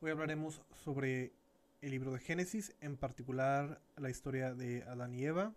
Hoy 0.00 0.12
hablaremos 0.12 0.62
sobre 0.84 1.32
el 1.82 1.90
libro 1.90 2.12
de 2.12 2.20
Génesis, 2.20 2.72
en 2.80 2.96
particular 2.96 3.80
la 3.96 4.10
historia 4.10 4.54
de 4.54 4.84
Adán 4.84 5.12
y 5.12 5.24
Eva 5.24 5.52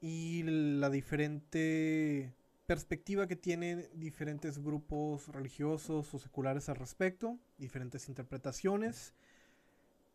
y 0.00 0.44
la 0.44 0.90
diferente 0.90 2.32
perspectiva 2.66 3.26
que 3.26 3.34
tienen 3.34 3.88
diferentes 3.94 4.62
grupos 4.62 5.26
religiosos 5.26 6.14
o 6.14 6.18
seculares 6.20 6.68
al 6.68 6.76
respecto, 6.76 7.36
diferentes 7.58 8.08
interpretaciones 8.08 9.12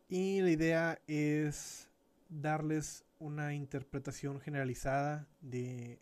y 0.08 0.40
la 0.40 0.50
idea 0.52 0.98
es 1.06 1.90
darles 2.30 3.04
una 3.18 3.52
interpretación 3.52 4.40
generalizada 4.40 5.28
de 5.42 5.98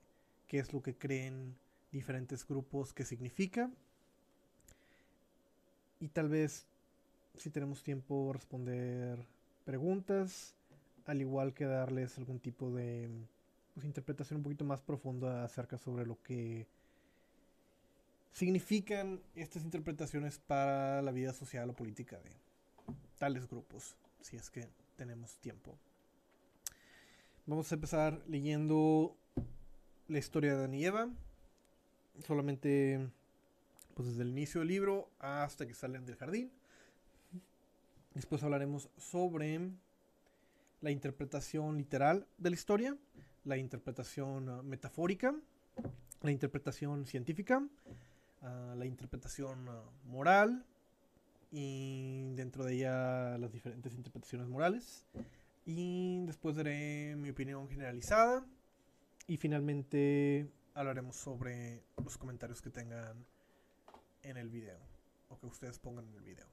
qué 0.46 0.60
es 0.60 0.72
lo 0.72 0.80
que 0.80 0.94
creen 0.96 1.56
diferentes 1.90 2.46
grupos 2.46 2.92
que 2.92 3.04
significa 3.04 3.68
y 6.04 6.08
tal 6.08 6.28
vez 6.28 6.66
si 7.34 7.48
tenemos 7.48 7.82
tiempo 7.82 8.30
responder 8.34 9.18
preguntas 9.64 10.54
al 11.06 11.22
igual 11.22 11.54
que 11.54 11.64
darles 11.64 12.18
algún 12.18 12.40
tipo 12.40 12.70
de 12.70 13.08
pues, 13.72 13.86
interpretación 13.86 14.36
un 14.36 14.42
poquito 14.42 14.66
más 14.66 14.82
profunda 14.82 15.44
acerca 15.44 15.78
sobre 15.78 16.04
lo 16.04 16.22
que 16.22 16.66
significan 18.32 19.18
estas 19.34 19.64
interpretaciones 19.64 20.38
para 20.38 21.00
la 21.00 21.10
vida 21.10 21.32
social 21.32 21.70
o 21.70 21.72
política 21.72 22.18
de 22.18 22.32
tales 23.18 23.48
grupos, 23.48 23.96
si 24.20 24.36
es 24.36 24.50
que 24.50 24.68
tenemos 24.96 25.38
tiempo. 25.38 25.74
Vamos 27.46 27.72
a 27.72 27.76
empezar 27.76 28.20
leyendo 28.28 29.16
la 30.08 30.18
historia 30.18 30.52
de 30.52 30.58
Adán 30.58 30.74
y 30.74 30.84
Eva, 30.84 31.08
solamente 32.26 33.08
pues 33.94 34.08
desde 34.08 34.22
el 34.22 34.30
inicio 34.30 34.60
del 34.60 34.68
libro 34.68 35.10
hasta 35.18 35.66
que 35.66 35.74
salen 35.74 36.04
del 36.04 36.16
jardín. 36.16 36.50
Después 38.14 38.42
hablaremos 38.42 38.90
sobre 38.96 39.70
la 40.80 40.90
interpretación 40.90 41.78
literal 41.78 42.26
de 42.38 42.50
la 42.50 42.54
historia, 42.54 42.96
la 43.44 43.56
interpretación 43.56 44.48
uh, 44.48 44.62
metafórica, 44.62 45.34
la 46.22 46.30
interpretación 46.30 47.06
científica, 47.06 47.58
uh, 48.42 48.76
la 48.76 48.86
interpretación 48.86 49.68
uh, 49.68 49.82
moral 50.04 50.64
y 51.50 52.34
dentro 52.34 52.64
de 52.64 52.74
ella 52.74 53.38
las 53.38 53.52
diferentes 53.52 53.94
interpretaciones 53.94 54.48
morales. 54.48 55.06
Y 55.66 56.24
después 56.26 56.56
daré 56.56 57.16
mi 57.16 57.30
opinión 57.30 57.68
generalizada 57.68 58.44
y 59.26 59.38
finalmente 59.38 60.50
hablaremos 60.74 61.16
sobre 61.16 61.82
los 62.02 62.18
comentarios 62.18 62.60
que 62.60 62.70
tengan 62.70 63.24
en 64.24 64.36
el 64.36 64.48
video 64.48 64.78
o 65.28 65.38
que 65.38 65.46
ustedes 65.46 65.78
pongan 65.78 66.06
en 66.08 66.14
el 66.14 66.22
video. 66.22 66.46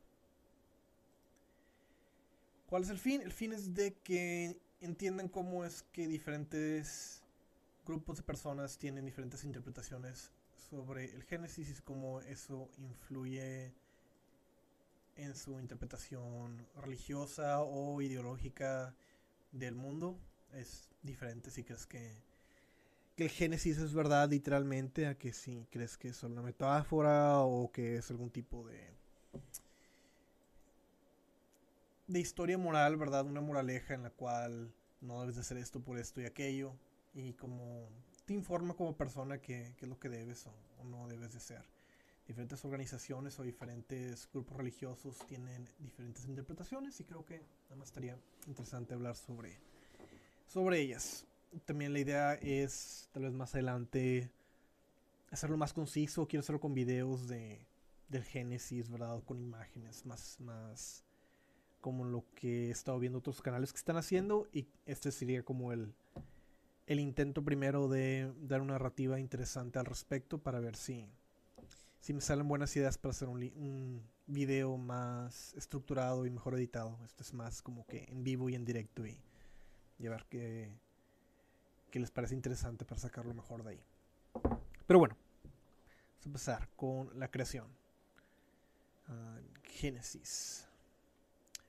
¿Cuál 2.67 2.83
es 2.83 2.89
el 2.89 2.99
fin? 2.99 3.21
El 3.21 3.33
fin 3.33 3.51
es 3.51 3.73
de 3.73 3.93
que 3.95 4.57
entiendan 4.79 5.27
cómo 5.27 5.65
es 5.65 5.83
que 5.91 6.07
diferentes 6.07 7.21
grupos 7.85 8.17
de 8.17 8.23
personas 8.23 8.77
tienen 8.77 9.05
diferentes 9.05 9.43
interpretaciones 9.43 10.31
sobre 10.69 11.13
el 11.13 11.23
Génesis 11.23 11.69
y 11.69 11.81
cómo 11.81 12.21
eso 12.21 12.69
influye 12.77 13.73
en 15.17 15.35
su 15.35 15.59
interpretación 15.59 16.65
religiosa 16.77 17.61
o 17.61 18.01
ideológica 18.01 18.95
del 19.51 19.75
mundo. 19.75 20.17
Es 20.53 20.89
diferente 21.03 21.51
si 21.51 21.63
crees 21.63 21.85
que, 21.85 22.23
que 23.15 23.23
el 23.23 23.29
Génesis 23.29 23.77
es 23.77 23.93
verdad 23.93 24.29
literalmente 24.29 25.07
a 25.07 25.17
que 25.17 25.33
si 25.33 25.67
crees 25.71 25.97
que 25.97 26.09
es 26.09 26.23
una 26.23 26.41
metáfora 26.41 27.39
o 27.39 27.71
que 27.71 27.97
es 27.97 28.09
algún 28.09 28.29
tipo 28.29 28.67
de 28.67 28.91
de 32.11 32.19
historia 32.19 32.57
moral, 32.57 32.97
¿verdad? 32.97 33.25
Una 33.25 33.41
moraleja 33.41 33.93
en 33.93 34.03
la 34.03 34.09
cual 34.09 34.73
no 34.99 35.21
debes 35.21 35.35
de 35.35 35.41
hacer 35.41 35.57
esto 35.57 35.79
por 35.79 35.97
esto 35.97 36.21
y 36.21 36.25
aquello. 36.25 36.73
Y 37.13 37.33
como 37.33 37.87
te 38.25 38.33
informa 38.33 38.73
como 38.73 38.95
persona 38.95 39.39
qué, 39.39 39.73
es 39.79 39.87
lo 39.87 39.99
que 39.99 40.09
debes 40.09 40.45
o, 40.47 40.83
no 40.83 41.07
debes 41.07 41.33
de 41.33 41.39
ser. 41.39 41.63
Diferentes 42.27 42.63
organizaciones 42.65 43.39
o 43.39 43.43
diferentes 43.43 44.27
grupos 44.31 44.57
religiosos 44.57 45.19
tienen 45.27 45.67
diferentes 45.79 46.25
interpretaciones 46.25 46.99
y 46.99 47.03
creo 47.03 47.25
que 47.25 47.39
nada 47.65 47.75
más 47.77 47.89
estaría 47.89 48.17
interesante 48.47 48.93
hablar 48.93 49.15
sobre, 49.15 49.57
sobre 50.47 50.79
ellas. 50.79 51.25
También 51.65 51.93
la 51.93 51.99
idea 51.99 52.33
es 52.35 53.09
tal 53.11 53.23
vez 53.23 53.33
más 53.33 53.53
adelante 53.53 54.31
hacerlo 55.31 55.57
más 55.57 55.73
conciso. 55.73 56.27
Quiero 56.27 56.41
hacerlo 56.41 56.59
con 56.59 56.73
videos 56.73 57.27
de, 57.27 57.65
del 58.09 58.23
Génesis, 58.23 58.89
¿verdad? 58.89 59.23
Con 59.23 59.39
imágenes 59.39 60.05
más, 60.05 60.39
más 60.39 61.03
como 61.81 62.05
lo 62.05 62.23
que 62.35 62.67
he 62.67 62.71
estado 62.71 62.99
viendo 62.99 63.19
otros 63.19 63.41
canales 63.41 63.73
que 63.73 63.77
están 63.77 63.97
haciendo 63.97 64.47
y 64.53 64.67
este 64.85 65.11
sería 65.11 65.43
como 65.43 65.71
el, 65.71 65.93
el 66.85 66.99
intento 66.99 67.43
primero 67.43 67.87
de 67.87 68.31
dar 68.41 68.61
una 68.61 68.73
narrativa 68.73 69.19
interesante 69.19 69.79
al 69.79 69.85
respecto 69.85 70.37
para 70.37 70.59
ver 70.59 70.75
si, 70.75 71.09
si 71.99 72.13
me 72.13 72.21
salen 72.21 72.47
buenas 72.47 72.75
ideas 72.75 72.97
para 72.97 73.11
hacer 73.11 73.29
un, 73.29 73.43
un 73.55 74.03
video 74.27 74.77
más 74.77 75.53
estructurado 75.55 76.25
y 76.25 76.29
mejor 76.29 76.53
editado. 76.55 76.99
Este 77.03 77.23
es 77.23 77.33
más 77.33 77.61
como 77.61 77.85
que 77.87 78.05
en 78.09 78.23
vivo 78.23 78.49
y 78.49 78.55
en 78.55 78.63
directo 78.63 79.05
y, 79.05 79.17
y 79.97 80.07
a 80.07 80.11
ver 80.11 80.25
qué, 80.29 80.71
qué 81.91 81.99
les 81.99 82.09
parece 82.09 82.33
interesante 82.33 82.85
para 82.85 82.99
sacarlo 82.99 83.33
mejor 83.33 83.63
de 83.63 83.71
ahí. 83.71 83.83
Pero 84.87 84.99
bueno, 84.99 85.15
vamos 85.43 86.25
a 86.25 86.29
empezar 86.29 86.69
con 86.75 87.19
la 87.19 87.29
creación. 87.29 87.67
Uh, 89.07 89.41
Génesis. 89.63 90.67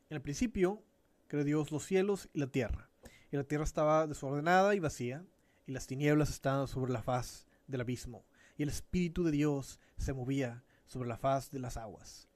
En 0.09 0.17
el 0.17 0.23
principio 0.23 0.83
creó 1.27 1.45
Dios 1.45 1.73
los 1.73 1.85
cielos 1.85 2.29
y 2.33 2.39
la 2.39 2.47
tierra, 2.47 2.89
y 3.31 3.37
la 3.37 3.45
tierra 3.45 3.65
estaba 3.65 4.07
desordenada 4.07 4.75
y 4.75 4.81
vacía, 4.81 5.25
y 5.67 5.73
las 5.73 5.87
tinieblas 5.87 6.31
estaban 6.31 6.69
sobre 6.69 6.93
la 6.93 7.03
faz 7.03 7.47
del 7.67 7.81
abismo, 7.81 8.25
y 8.57 8.63
el 8.63 8.69
Espíritu 8.69 9.25
de 9.25 9.31
Dios 9.31 9.81
se 9.97 10.13
movía 10.13 10.63
sobre 10.87 11.09
la 11.09 11.17
faz 11.17 11.51
de 11.51 11.59
las 11.59 11.77
aguas. 11.77 12.29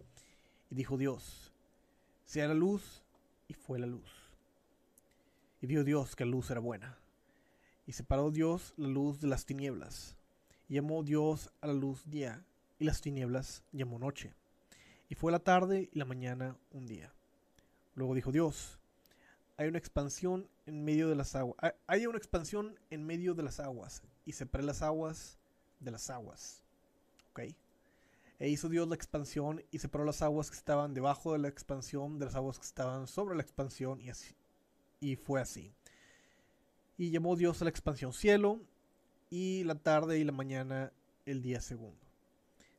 Y 0.71 0.75
dijo 0.75 0.97
Dios, 0.97 1.53
sea 2.25 2.49
la 2.49 2.55
luz, 2.55 3.05
y 3.49 3.55
fue 3.55 3.79
la 3.79 3.87
luz. 3.87 4.11
Y 5.61 5.67
vio 5.67 5.85
Dios 5.85 6.17
que 6.17 6.25
la 6.25 6.31
luz 6.31 6.51
era 6.51 6.61
buena. 6.61 6.99
Y 7.87 7.93
separó 7.93 8.31
Dios 8.31 8.75
la 8.77 8.89
luz 8.89 9.21
de 9.21 9.29
las 9.29 9.47
tinieblas. 9.47 10.17
Y 10.69 10.75
llamó 10.75 11.03
Dios 11.05 11.51
a 11.61 11.69
la 11.69 11.73
luz 11.73 12.03
día, 12.11 12.45
y 12.79 12.85
las 12.85 13.01
tinieblas 13.01 13.63
llamó 13.73 13.99
noche. 13.99 14.35
Y 15.09 15.15
fue 15.15 15.33
la 15.33 15.39
tarde 15.39 15.89
y 15.93 15.99
la 15.99 16.05
mañana 16.05 16.57
un 16.73 16.87
día. 16.87 17.13
Luego 17.95 18.15
dijo 18.15 18.33
Dios, 18.33 18.79
hay 19.57 19.69
una 19.69 19.79
expansión 19.79 20.49
en 20.67 20.85
medio 20.85 21.09
de 21.09 21.15
las 21.15 21.35
aguas. 21.35 21.57
Hay 21.87 22.07
una 22.07 22.19
expansión 22.19 22.79
en 22.91 23.07
medio 23.07 23.35
de 23.35 23.43
las 23.43 23.61
aguas. 23.61 24.03
Y 24.25 24.33
separé 24.33 24.65
las 24.65 24.83
aguas 24.83 25.39
de 25.81 25.91
las 25.93 26.11
aguas. 26.11 26.63
¿Ok? 27.31 27.41
E 28.39 28.49
hizo 28.51 28.69
Dios 28.69 28.87
la 28.87 28.95
expansión 28.97 29.65
y 29.71 29.79
separó 29.79 30.05
las 30.05 30.21
aguas 30.21 30.51
que 30.51 30.57
estaban 30.57 30.93
debajo 30.93 31.33
de 31.33 31.39
la 31.39 31.49
expansión 31.49 32.19
de 32.19 32.27
las 32.27 32.35
aguas 32.35 32.59
que 32.59 32.67
estaban 32.67 33.07
sobre 33.07 33.35
la 33.35 33.43
expansión. 33.43 34.01
Y, 34.01 34.11
así, 34.11 34.35
y 35.01 35.17
fue 35.17 35.41
así. 35.41 35.73
Y 36.99 37.11
llamó 37.11 37.37
Dios 37.37 37.61
a 37.61 37.65
la 37.65 37.71
expansión 37.71 38.13
cielo. 38.13 38.61
Y 39.31 39.65
la 39.65 39.75
tarde 39.75 40.19
y 40.19 40.25
la 40.25 40.33
mañana 40.33 40.93
el 41.25 41.43
día 41.43 41.61
segundo. 41.61 42.07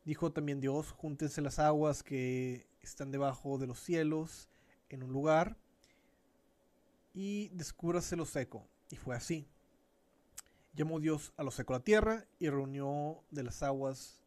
Dijo 0.05 0.31
también 0.31 0.61
Dios, 0.61 0.91
júntense 0.91 1.41
las 1.41 1.59
aguas 1.59 2.01
que 2.01 2.66
están 2.81 3.11
debajo 3.11 3.57
de 3.57 3.67
los 3.67 3.79
cielos 3.79 4.47
en 4.89 5.03
un 5.03 5.11
lugar 5.11 5.57
y 7.13 7.50
descúbrase 7.50 8.16
lo 8.16 8.25
seco. 8.25 8.67
Y 8.89 8.95
fue 8.95 9.16
así. 9.16 9.47
Llamó 10.75 11.00
Dios 11.00 11.33
a 11.35 11.44
lo 11.44 11.50
seco 11.50 11.73
la 11.73 11.79
tierra 11.79 12.25
y 12.39 12.50
reunió 12.50 13.23
de 13.31 13.41
las 13.44 13.63
aguas, 13.63 14.22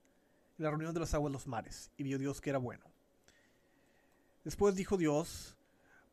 la 0.59 0.71
reunión 0.71 0.93
de 0.93 1.01
las 1.01 1.15
aguas 1.15 1.33
los 1.33 1.47
mares, 1.47 1.93
y 1.97 2.03
vio 2.03 2.19
Dios 2.19 2.41
que 2.41 2.51
era 2.51 2.59
bueno. 2.59 2.85
Después 4.43 4.75
dijo 4.75 4.97
Dios, 4.97 5.57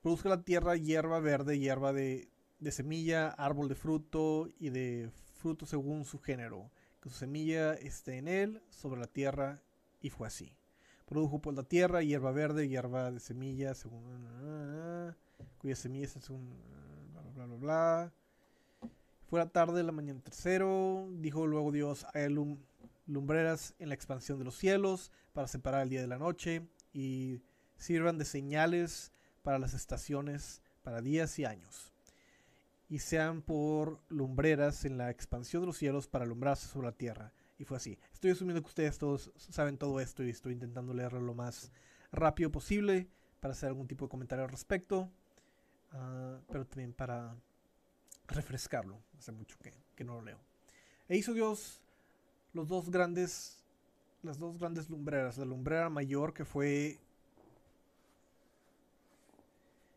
produzca 0.03 0.29
la 0.29 0.43
tierra 0.43 0.75
hierba 0.75 1.19
verde, 1.19 1.57
hierba 1.57 1.93
de, 1.93 2.29
de 2.59 2.71
semilla, 2.71 3.29
árbol 3.29 3.69
de 3.69 3.75
fruto 3.75 4.49
y 4.59 4.69
de 4.69 5.11
fruto 5.35 5.65
según 5.65 6.05
su 6.05 6.19
género, 6.19 6.71
que 7.01 7.09
su 7.09 7.15
semilla 7.15 7.73
esté 7.73 8.17
en 8.17 8.27
él, 8.27 8.61
sobre 8.69 8.99
la 8.99 9.07
tierra, 9.07 9.61
y 10.01 10.09
fue 10.09 10.27
así. 10.27 10.53
Produjo 11.05 11.39
pues 11.39 11.55
la 11.55 11.63
tierra 11.63 12.01
hierba 12.01 12.31
verde, 12.31 12.67
hierba 12.67 13.11
de 13.11 13.19
semillas, 13.19 13.77
según, 13.77 14.03
cuyas 15.57 15.79
semillas 15.79 16.17
según, 16.19 16.49
bla, 17.13 17.21
bla, 17.21 17.45
bla, 17.45 17.55
bla. 17.55 18.13
Fue 19.29 19.39
la 19.39 19.49
tarde, 19.49 19.83
la 19.83 19.91
mañana 19.91 20.21
tercero, 20.21 21.07
dijo 21.13 21.47
luego 21.47 21.71
Dios, 21.71 22.05
hay 22.13 22.33
lumbreras 23.05 23.73
en 23.79 23.89
la 23.89 23.95
expansión 23.95 24.39
de 24.39 24.45
los 24.45 24.55
cielos 24.55 25.11
para 25.33 25.47
separar 25.47 25.83
el 25.83 25.89
día 25.89 26.01
de 26.01 26.07
la 26.07 26.17
noche 26.17 26.67
y 26.93 27.41
sirvan 27.77 28.17
de 28.17 28.25
señales 28.25 29.11
para 29.43 29.59
las 29.59 29.73
estaciones, 29.73 30.61
para 30.81 31.01
días 31.01 31.37
y 31.39 31.45
años. 31.45 31.93
Y 32.89 32.99
sean 32.99 33.41
por 33.41 33.99
lumbreras 34.09 34.85
en 34.85 34.97
la 34.97 35.09
expansión 35.09 35.61
de 35.61 35.67
los 35.67 35.77
cielos 35.77 36.07
para 36.07 36.25
alumbrarse 36.25 36.67
sobre 36.67 36.87
la 36.87 36.93
tierra 36.93 37.33
y 37.59 37.65
fue 37.65 37.77
así. 37.77 37.97
Estoy 38.13 38.31
asumiendo 38.31 38.61
que 38.61 38.67
ustedes 38.67 38.97
todos 38.97 39.31
saben 39.35 39.77
todo 39.77 39.99
esto 39.99 40.23
y 40.23 40.29
estoy 40.29 40.53
intentando 40.53 40.93
leerlo 40.93 41.19
lo 41.19 41.33
más 41.33 41.71
rápido 42.11 42.51
posible 42.51 43.07
para 43.39 43.53
hacer 43.53 43.69
algún 43.69 43.87
tipo 43.87 44.05
de 44.05 44.09
comentario 44.09 44.45
al 44.45 44.51
respecto, 44.51 45.11
ah, 45.91 46.39
pero 46.49 46.65
también 46.65 46.93
para 46.93 47.35
refrescarlo. 48.27 48.99
Hace 49.17 49.31
mucho 49.31 49.57
que, 49.59 49.73
que 49.95 50.03
no 50.03 50.15
lo 50.15 50.21
leo. 50.21 50.39
E 51.07 51.17
hizo 51.17 51.33
Dios 51.33 51.81
los 52.53 52.67
dos 52.67 52.89
grandes, 52.89 53.63
las 54.21 54.37
dos 54.37 54.57
grandes 54.59 54.89
lumbreras, 54.89 55.37
la 55.37 55.45
lumbrera 55.45 55.89
mayor 55.89 56.33
que 56.33 56.45
fue 56.45 56.99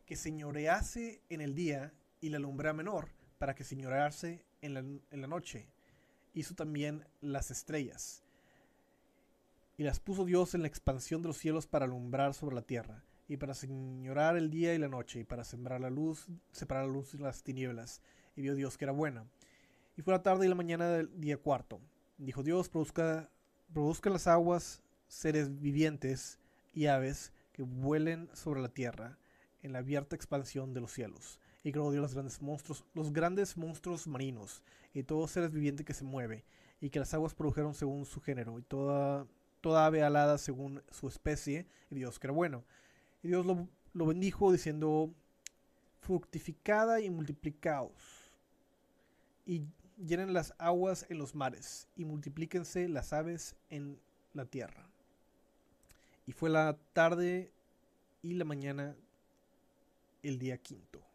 que 0.06 0.16
señorease 0.16 1.20
en 1.28 1.40
el 1.40 1.54
día 1.54 1.92
y 2.20 2.28
la 2.28 2.38
lumbrera 2.38 2.72
menor 2.72 3.08
para 3.38 3.54
que 3.54 3.64
señorease 3.64 4.44
en 4.60 4.74
la, 4.74 4.80
en 4.80 5.20
la 5.20 5.26
noche. 5.26 5.68
Hizo 6.34 6.54
también 6.54 7.06
las 7.20 7.50
estrellas. 7.50 8.22
Y 9.76 9.82
las 9.82 9.98
puso 9.98 10.24
Dios 10.24 10.54
en 10.54 10.62
la 10.62 10.68
expansión 10.68 11.22
de 11.22 11.28
los 11.28 11.38
cielos 11.38 11.66
para 11.66 11.86
alumbrar 11.86 12.34
sobre 12.34 12.54
la 12.54 12.62
tierra, 12.62 13.02
y 13.28 13.36
para 13.36 13.54
señorar 13.54 14.36
el 14.36 14.50
día 14.50 14.74
y 14.74 14.78
la 14.78 14.88
noche, 14.88 15.20
y 15.20 15.24
para 15.24 15.44
sembrar 15.44 15.80
la 15.80 15.88
luz, 15.88 16.26
separar 16.52 16.86
la 16.86 16.92
luz 16.92 17.14
y 17.14 17.18
las 17.18 17.42
tinieblas. 17.42 18.02
Y 18.36 18.42
vio 18.42 18.54
Dios 18.54 18.76
que 18.76 18.84
era 18.84 18.92
buena. 18.92 19.24
Y 19.96 20.02
fue 20.02 20.12
la 20.12 20.22
tarde 20.22 20.46
y 20.46 20.48
la 20.48 20.54
mañana 20.54 20.88
del 20.88 21.20
día 21.20 21.36
cuarto. 21.38 21.80
Dijo 22.18 22.42
Dios, 22.42 22.68
produzca, 22.68 23.30
produzcan 23.72 24.12
las 24.12 24.26
aguas 24.26 24.82
seres 25.08 25.60
vivientes 25.60 26.38
y 26.74 26.86
aves 26.86 27.32
que 27.52 27.62
vuelen 27.62 28.28
sobre 28.34 28.60
la 28.60 28.68
tierra 28.68 29.18
en 29.62 29.72
la 29.72 29.78
abierta 29.78 30.16
expansión 30.16 30.74
de 30.74 30.80
los 30.80 30.92
cielos. 30.92 31.40
Y 31.62 31.72
creó 31.72 31.90
Dios 31.90 32.02
los 32.02 32.14
grandes 32.14 32.40
monstruos, 32.40 32.84
los 32.94 33.12
grandes 33.12 33.56
monstruos 33.56 34.06
marinos, 34.06 34.62
y 34.94 35.02
todo 35.02 35.28
seres 35.28 35.52
viviente 35.52 35.84
que 35.84 35.94
se 35.94 36.04
mueve, 36.04 36.44
y 36.80 36.90
que 36.90 36.98
las 36.98 37.12
aguas 37.12 37.34
produjeron 37.34 37.74
según 37.74 38.06
su 38.06 38.20
género, 38.20 38.58
y 38.58 38.62
toda, 38.62 39.26
toda 39.60 39.86
ave 39.86 40.02
alada 40.02 40.38
según 40.38 40.82
su 40.90 41.08
especie, 41.08 41.66
y 41.90 41.96
Dios 41.96 42.18
que 42.18 42.28
era 42.28 42.34
bueno. 42.34 42.64
Dios 43.22 43.44
lo, 43.44 43.68
lo 43.92 44.06
bendijo 44.06 44.50
diciendo, 44.52 45.12
fructificada 46.00 47.00
y 47.00 47.10
multiplicaos, 47.10 48.30
y 49.44 49.62
llenen 49.98 50.32
las 50.32 50.54
aguas 50.58 51.06
en 51.10 51.18
los 51.18 51.34
mares, 51.34 51.88
y 51.96 52.06
multiplíquense 52.06 52.88
las 52.88 53.12
aves 53.12 53.54
en 53.68 53.98
la 54.32 54.46
tierra. 54.46 54.86
Y 56.26 56.32
fue 56.32 56.48
la 56.48 56.78
tarde 56.92 57.52
y 58.22 58.34
la 58.34 58.44
mañana 58.44 58.94
el 60.22 60.38
día 60.38 60.58
quinto. 60.58 61.09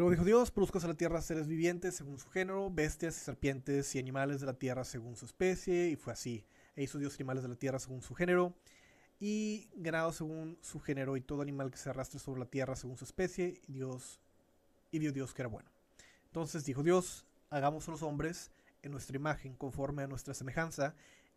Luego 0.00 0.12
dijo 0.12 0.24
Dios, 0.24 0.50
produzcas 0.50 0.82
a 0.84 0.88
la 0.88 0.94
tierra 0.94 1.20
seres 1.20 1.46
vivientes 1.46 1.94
según 1.94 2.18
su 2.18 2.30
género, 2.30 2.70
bestias 2.70 3.14
y 3.18 3.20
serpientes 3.20 3.94
y 3.94 3.98
animales 3.98 4.40
de 4.40 4.46
la 4.46 4.54
tierra 4.54 4.82
según 4.82 5.14
su 5.14 5.26
especie, 5.26 5.90
y 5.90 5.96
fue 5.96 6.14
así. 6.14 6.46
E 6.74 6.82
hizo 6.82 6.98
Dios 6.98 7.16
animales 7.16 7.42
de 7.42 7.50
la 7.50 7.56
tierra 7.56 7.78
según 7.78 8.00
su 8.00 8.14
género, 8.14 8.54
y 9.18 9.68
ganado 9.74 10.10
según 10.14 10.56
su 10.62 10.80
género, 10.80 11.18
y 11.18 11.20
todo 11.20 11.42
animal 11.42 11.70
que 11.70 11.76
se 11.76 11.90
arrastre 11.90 12.18
sobre 12.18 12.40
la 12.40 12.46
tierra 12.46 12.76
según 12.76 12.96
su 12.96 13.04
especie, 13.04 13.60
y 13.68 13.74
Dios, 13.74 14.22
y 14.90 15.00
vio 15.00 15.12
Dios 15.12 15.34
que 15.34 15.42
era 15.42 15.50
bueno. 15.50 15.70
Entonces 16.28 16.64
dijo 16.64 16.82
Dios, 16.82 17.26
hagamos 17.50 17.86
a 17.86 17.90
los 17.90 18.02
hombres 18.02 18.52
en 18.80 18.92
nuestra 18.92 19.16
imagen, 19.16 19.54
conforme 19.54 20.02
a 20.02 20.06
nuestra 20.06 20.32
semejanza, 20.32 20.94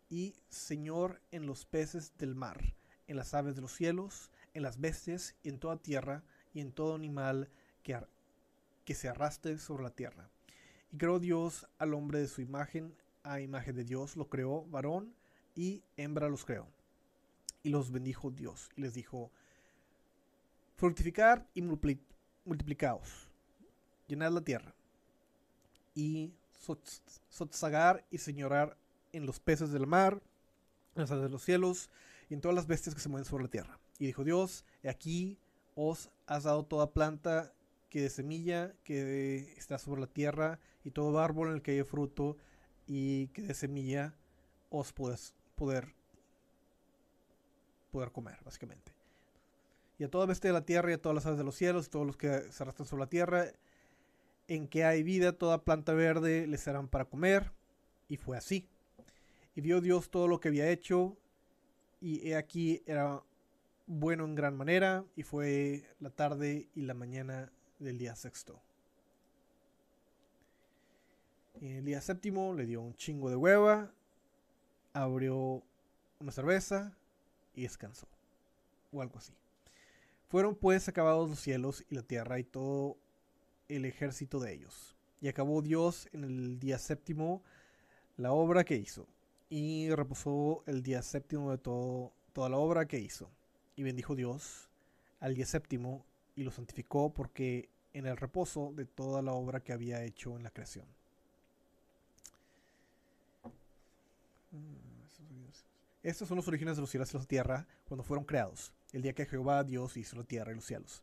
y 0.08 0.36
Señor 0.48 1.20
en 1.32 1.44
los 1.44 1.66
peces 1.66 2.16
del 2.16 2.34
mar, 2.34 2.74
en 3.08 3.16
las 3.16 3.34
aves 3.34 3.56
de 3.56 3.60
los 3.60 3.72
cielos, 3.72 4.30
en 4.54 4.62
las 4.62 4.80
bestias 4.80 5.34
y 5.42 5.50
en 5.50 5.58
toda 5.58 5.76
tierra 5.76 6.24
y 6.54 6.60
en 6.60 6.72
todo 6.72 6.94
animal 6.94 7.50
que, 7.82 8.00
que 8.84 8.94
se 8.94 9.08
arrastre 9.08 9.58
sobre 9.58 9.84
la 9.84 9.90
tierra. 9.90 10.28
Y 10.92 10.98
creó 10.98 11.18
Dios 11.18 11.66
al 11.78 11.94
hombre 11.94 12.20
de 12.20 12.28
su 12.28 12.40
imagen, 12.40 12.94
a 13.22 13.40
imagen 13.40 13.74
de 13.74 13.84
Dios 13.84 14.16
lo 14.16 14.28
creó, 14.28 14.64
varón 14.66 15.14
y 15.54 15.82
hembra 15.96 16.28
los 16.28 16.44
creó. 16.44 16.66
Y 17.62 17.70
los 17.70 17.90
bendijo 17.90 18.30
Dios 18.30 18.68
y 18.76 18.82
les 18.82 18.94
dijo, 18.94 19.30
fructificar 20.76 21.46
y 21.54 21.62
multiplicaos, 21.62 23.30
llenad 24.06 24.32
la 24.32 24.42
tierra 24.42 24.74
y 25.94 26.32
sotzagar 27.30 28.04
y 28.10 28.18
señorar 28.18 28.76
en 29.12 29.26
los 29.26 29.40
peces 29.40 29.70
del 29.70 29.86
mar, 29.86 30.20
en 30.94 31.02
las 31.02 31.10
aves 31.10 31.24
de 31.24 31.30
los 31.30 31.42
cielos 31.42 31.90
y 32.28 32.34
en 32.34 32.40
todas 32.40 32.54
las 32.54 32.66
bestias 32.66 32.94
que 32.94 33.00
se 33.00 33.08
mueven 33.08 33.24
sobre 33.24 33.44
la 33.44 33.50
tierra. 33.50 33.78
Y 33.98 34.06
dijo 34.06 34.24
Dios, 34.24 34.64
aquí 34.86 35.38
os 35.74 36.10
has 36.26 36.44
dado 36.44 36.64
toda 36.64 36.92
planta 36.92 37.52
que 37.94 38.00
de 38.00 38.10
semilla 38.10 38.74
que 38.82 39.54
está 39.56 39.78
sobre 39.78 40.00
la 40.00 40.08
tierra 40.08 40.58
y 40.82 40.90
todo 40.90 41.20
árbol 41.20 41.50
en 41.50 41.54
el 41.54 41.62
que 41.62 41.70
haya 41.70 41.84
fruto 41.84 42.36
y 42.88 43.28
que 43.28 43.42
de 43.42 43.54
semilla 43.54 44.16
os 44.68 44.92
puedes 44.92 45.32
poder 45.54 45.94
poder 47.92 48.10
comer, 48.10 48.36
básicamente. 48.44 48.90
Y 49.96 50.02
a 50.02 50.10
toda 50.10 50.26
bestia 50.26 50.48
de 50.48 50.54
la 50.54 50.64
tierra 50.64 50.90
y 50.90 50.94
a 50.94 51.00
todas 51.00 51.14
las 51.14 51.26
aves 51.26 51.38
de 51.38 51.44
los 51.44 51.54
cielos, 51.54 51.88
todos 51.88 52.04
los 52.04 52.16
que 52.16 52.50
se 52.50 52.64
arrastran 52.64 52.88
sobre 52.88 53.04
la 53.04 53.08
tierra, 53.08 53.46
en 54.48 54.66
que 54.66 54.84
hay 54.84 55.04
vida, 55.04 55.30
toda 55.30 55.62
planta 55.62 55.92
verde 55.92 56.48
les 56.48 56.62
serán 56.62 56.88
para 56.88 57.04
comer. 57.04 57.52
Y 58.08 58.16
fue 58.16 58.36
así. 58.36 58.66
Y 59.54 59.60
vio 59.60 59.80
Dios 59.80 60.10
todo 60.10 60.26
lo 60.26 60.40
que 60.40 60.48
había 60.48 60.68
hecho, 60.68 61.16
y 62.00 62.28
he 62.28 62.34
aquí 62.34 62.82
era 62.86 63.22
bueno 63.86 64.24
en 64.24 64.34
gran 64.34 64.56
manera 64.56 65.04
y 65.14 65.22
fue 65.22 65.84
la 66.00 66.10
tarde 66.10 66.68
y 66.74 66.82
la 66.82 66.94
mañana 66.94 67.52
del 67.78 67.98
día 67.98 68.16
sexto. 68.16 68.60
En 71.60 71.76
el 71.76 71.84
día 71.84 72.00
séptimo 72.00 72.52
le 72.54 72.66
dio 72.66 72.80
un 72.80 72.94
chingo 72.94 73.30
de 73.30 73.36
hueva, 73.36 73.92
abrió 74.92 75.62
una 76.18 76.32
cerveza 76.32 76.96
y 77.54 77.62
descansó, 77.62 78.08
o 78.92 79.00
algo 79.00 79.18
así. 79.18 79.32
Fueron 80.28 80.56
pues 80.56 80.88
acabados 80.88 81.30
los 81.30 81.40
cielos 81.40 81.84
y 81.88 81.94
la 81.94 82.02
tierra 82.02 82.38
y 82.38 82.44
todo 82.44 82.96
el 83.68 83.84
ejército 83.84 84.40
de 84.40 84.52
ellos. 84.52 84.96
Y 85.20 85.28
acabó 85.28 85.62
Dios 85.62 86.08
en 86.12 86.24
el 86.24 86.58
día 86.58 86.78
séptimo 86.78 87.42
la 88.16 88.32
obra 88.32 88.64
que 88.64 88.76
hizo, 88.76 89.06
y 89.48 89.90
reposó 89.90 90.64
el 90.66 90.82
día 90.82 91.02
séptimo 91.02 91.50
de 91.50 91.58
todo, 91.58 92.12
toda 92.32 92.48
la 92.48 92.56
obra 92.56 92.86
que 92.86 92.98
hizo. 92.98 93.30
Y 93.76 93.82
bendijo 93.82 94.14
Dios 94.14 94.68
al 95.20 95.34
día 95.34 95.46
séptimo 95.46 96.04
y 96.36 96.42
lo 96.42 96.50
santificó 96.50 97.12
porque 97.12 97.68
en 97.92 98.06
el 98.06 98.16
reposo 98.16 98.72
de 98.74 98.84
toda 98.84 99.22
la 99.22 99.32
obra 99.32 99.60
que 99.60 99.72
había 99.72 100.02
hecho 100.02 100.36
en 100.36 100.42
la 100.42 100.50
creación. 100.50 100.86
Estos 106.02 106.28
son 106.28 106.36
los 106.36 106.48
orígenes 106.48 106.76
de 106.76 106.82
los 106.82 106.90
cielos 106.90 107.14
y 107.14 107.18
la 107.18 107.24
tierra 107.24 107.66
cuando 107.86 108.04
fueron 108.04 108.24
creados, 108.24 108.74
el 108.92 109.02
día 109.02 109.14
que 109.14 109.26
Jehová 109.26 109.64
Dios 109.64 109.96
hizo 109.96 110.16
la 110.16 110.24
tierra 110.24 110.52
y 110.52 110.56
los 110.56 110.66
cielos. 110.66 111.02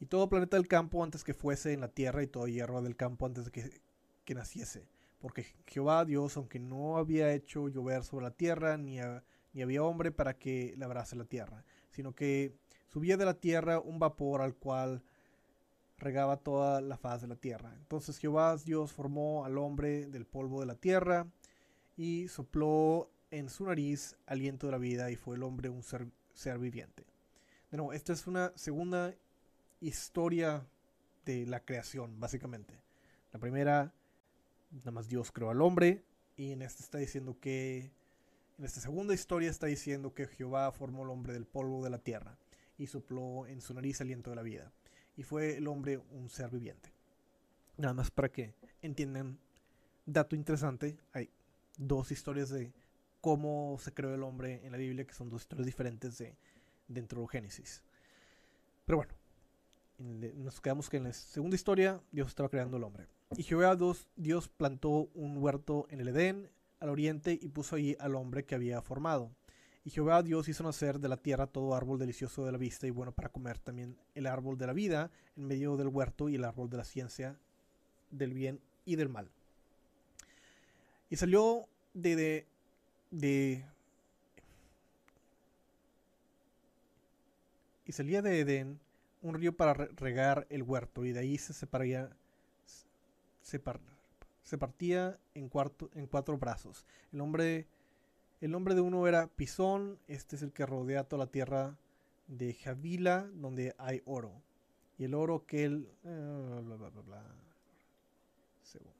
Y 0.00 0.06
todo 0.06 0.28
planeta 0.28 0.56
del 0.56 0.66
campo 0.66 1.04
antes 1.04 1.22
que 1.22 1.34
fuese 1.34 1.72
en 1.72 1.80
la 1.80 1.88
tierra 1.88 2.22
y 2.22 2.26
toda 2.26 2.48
hierba 2.48 2.80
del 2.80 2.96
campo 2.96 3.26
antes 3.26 3.44
de 3.44 3.50
que, 3.50 3.80
que 4.24 4.34
naciese. 4.34 4.88
Porque 5.20 5.44
Jehová 5.66 6.04
Dios, 6.06 6.36
aunque 6.36 6.58
no 6.58 6.96
había 6.96 7.32
hecho 7.32 7.68
llover 7.68 8.02
sobre 8.02 8.24
la 8.24 8.30
tierra, 8.30 8.78
ni, 8.78 8.98
ni 9.52 9.62
había 9.62 9.82
hombre 9.82 10.10
para 10.10 10.38
que 10.38 10.74
labrase 10.78 11.16
la 11.16 11.26
tierra, 11.26 11.64
sino 11.90 12.14
que 12.14 12.54
subía 12.90 13.16
de 13.16 13.24
la 13.24 13.34
tierra 13.34 13.78
un 13.78 13.98
vapor 13.98 14.42
al 14.42 14.56
cual 14.56 15.02
regaba 15.96 16.38
toda 16.38 16.80
la 16.80 16.96
faz 16.96 17.22
de 17.22 17.28
la 17.28 17.36
tierra. 17.36 17.72
Entonces 17.78 18.18
Jehová 18.18 18.56
Dios 18.56 18.92
formó 18.92 19.44
al 19.44 19.58
hombre 19.58 20.06
del 20.06 20.26
polvo 20.26 20.60
de 20.60 20.66
la 20.66 20.74
tierra 20.74 21.26
y 21.96 22.28
sopló 22.28 23.10
en 23.30 23.48
su 23.48 23.64
nariz 23.64 24.16
aliento 24.26 24.66
de 24.66 24.72
la 24.72 24.78
vida 24.78 25.10
y 25.10 25.16
fue 25.16 25.36
el 25.36 25.42
hombre 25.42 25.68
un 25.68 25.82
ser, 25.82 26.58
viviente. 26.58 27.04
De 27.70 27.76
nuevo, 27.76 27.92
esta 27.92 28.12
es 28.12 28.26
una 28.26 28.52
segunda 28.56 29.14
historia 29.80 30.66
de 31.24 31.46
la 31.46 31.60
creación, 31.60 32.18
básicamente. 32.18 32.74
La 33.32 33.38
primera, 33.38 33.94
nada 34.72 34.90
más 34.90 35.08
Dios 35.08 35.30
creó 35.30 35.50
al 35.50 35.62
hombre 35.62 36.02
y 36.36 36.52
en 36.52 36.62
esta 36.62 36.82
está 36.82 36.98
diciendo 36.98 37.38
que 37.38 37.92
en 38.58 38.64
esta 38.64 38.80
segunda 38.80 39.14
historia 39.14 39.48
está 39.48 39.66
diciendo 39.66 40.12
que 40.12 40.26
Jehová 40.26 40.72
formó 40.72 41.04
al 41.04 41.10
hombre 41.10 41.34
del 41.34 41.46
polvo 41.46 41.84
de 41.84 41.90
la 41.90 41.98
tierra 41.98 42.36
y 42.80 42.86
sopló 42.86 43.46
en 43.46 43.60
su 43.60 43.74
nariz 43.74 44.00
aliento 44.00 44.30
de 44.30 44.36
la 44.36 44.42
vida. 44.42 44.72
Y 45.16 45.22
fue 45.22 45.58
el 45.58 45.68
hombre 45.68 45.98
un 45.98 46.30
ser 46.30 46.50
viviente. 46.50 46.90
Nada 47.76 47.92
más 47.92 48.10
para 48.10 48.30
que 48.30 48.54
entiendan, 48.80 49.38
dato 50.06 50.34
interesante, 50.34 50.98
hay 51.12 51.30
dos 51.76 52.10
historias 52.10 52.48
de 52.48 52.72
cómo 53.20 53.76
se 53.78 53.92
creó 53.92 54.14
el 54.14 54.22
hombre 54.22 54.64
en 54.64 54.72
la 54.72 54.78
Biblia, 54.78 55.06
que 55.06 55.12
son 55.12 55.28
dos 55.28 55.42
historias 55.42 55.66
diferentes 55.66 56.16
de, 56.16 56.34
dentro 56.88 57.20
de 57.20 57.28
Génesis. 57.28 57.82
Pero 58.86 58.96
bueno, 58.96 59.12
nos 59.98 60.60
quedamos 60.60 60.88
que 60.88 60.96
en 60.96 61.04
la 61.04 61.12
segunda 61.12 61.56
historia 61.56 62.00
Dios 62.10 62.28
estaba 62.28 62.48
creando 62.48 62.78
el 62.78 62.84
hombre. 62.84 63.06
Y 63.36 63.42
Jehová 63.42 63.76
Dios 64.16 64.48
plantó 64.48 65.10
un 65.14 65.36
huerto 65.36 65.86
en 65.90 66.00
el 66.00 66.08
Edén 66.08 66.50
al 66.80 66.88
oriente 66.88 67.38
y 67.40 67.48
puso 67.48 67.76
allí 67.76 67.94
al 68.00 68.14
hombre 68.14 68.44
que 68.44 68.54
había 68.54 68.80
formado. 68.80 69.30
Y 69.84 69.90
Jehová 69.90 70.22
Dios 70.22 70.48
hizo 70.48 70.62
nacer 70.62 71.00
de 71.00 71.08
la 71.08 71.16
tierra 71.16 71.46
todo 71.46 71.74
árbol 71.74 71.98
delicioso 71.98 72.44
de 72.44 72.52
la 72.52 72.58
vista 72.58 72.86
y 72.86 72.90
bueno 72.90 73.12
para 73.12 73.30
comer, 73.30 73.58
también 73.58 73.96
el 74.14 74.26
árbol 74.26 74.58
de 74.58 74.66
la 74.66 74.72
vida 74.74 75.10
en 75.36 75.46
medio 75.46 75.76
del 75.76 75.88
huerto 75.88 76.28
y 76.28 76.34
el 76.34 76.44
árbol 76.44 76.68
de 76.68 76.76
la 76.76 76.84
ciencia 76.84 77.38
del 78.10 78.34
bien 78.34 78.60
y 78.84 78.96
del 78.96 79.08
mal. 79.08 79.30
Y 81.08 81.16
salió 81.16 81.66
de, 81.94 82.46
de, 83.10 83.64
y 87.86 87.92
salía 87.92 88.22
de 88.22 88.40
Edén 88.40 88.78
un 89.22 89.34
río 89.34 89.56
para 89.56 89.74
regar 89.74 90.46
el 90.50 90.62
huerto, 90.62 91.04
y 91.04 91.12
de 91.12 91.20
ahí 91.20 91.36
se 91.36 91.52
separaría, 91.52 92.10
se, 93.42 93.60
se 94.44 94.58
partía 94.58 95.18
en, 95.34 95.48
cuarto, 95.48 95.90
en 95.94 96.06
cuatro 96.06 96.38
brazos. 96.38 96.86
El 97.12 97.18
nombre, 97.18 97.66
el 98.40 98.50
nombre 98.50 98.74
de 98.74 98.80
uno 98.80 99.06
era 99.06 99.26
Pisón, 99.26 99.98
este 100.08 100.36
es 100.36 100.42
el 100.42 100.52
que 100.52 100.64
rodea 100.64 101.04
toda 101.04 101.26
la 101.26 101.30
tierra 101.30 101.76
de 102.26 102.54
Javila, 102.54 103.28
donde 103.34 103.74
hay 103.78 104.02
oro. 104.06 104.32
Y 104.98 105.04
el 105.04 105.14
oro 105.14 105.44
que 105.46 105.64
él... 105.64 105.88
Eh, 106.04 106.60
bla, 106.64 106.76
bla, 106.76 106.88
bla, 106.88 107.22
Segundo. 108.62 108.94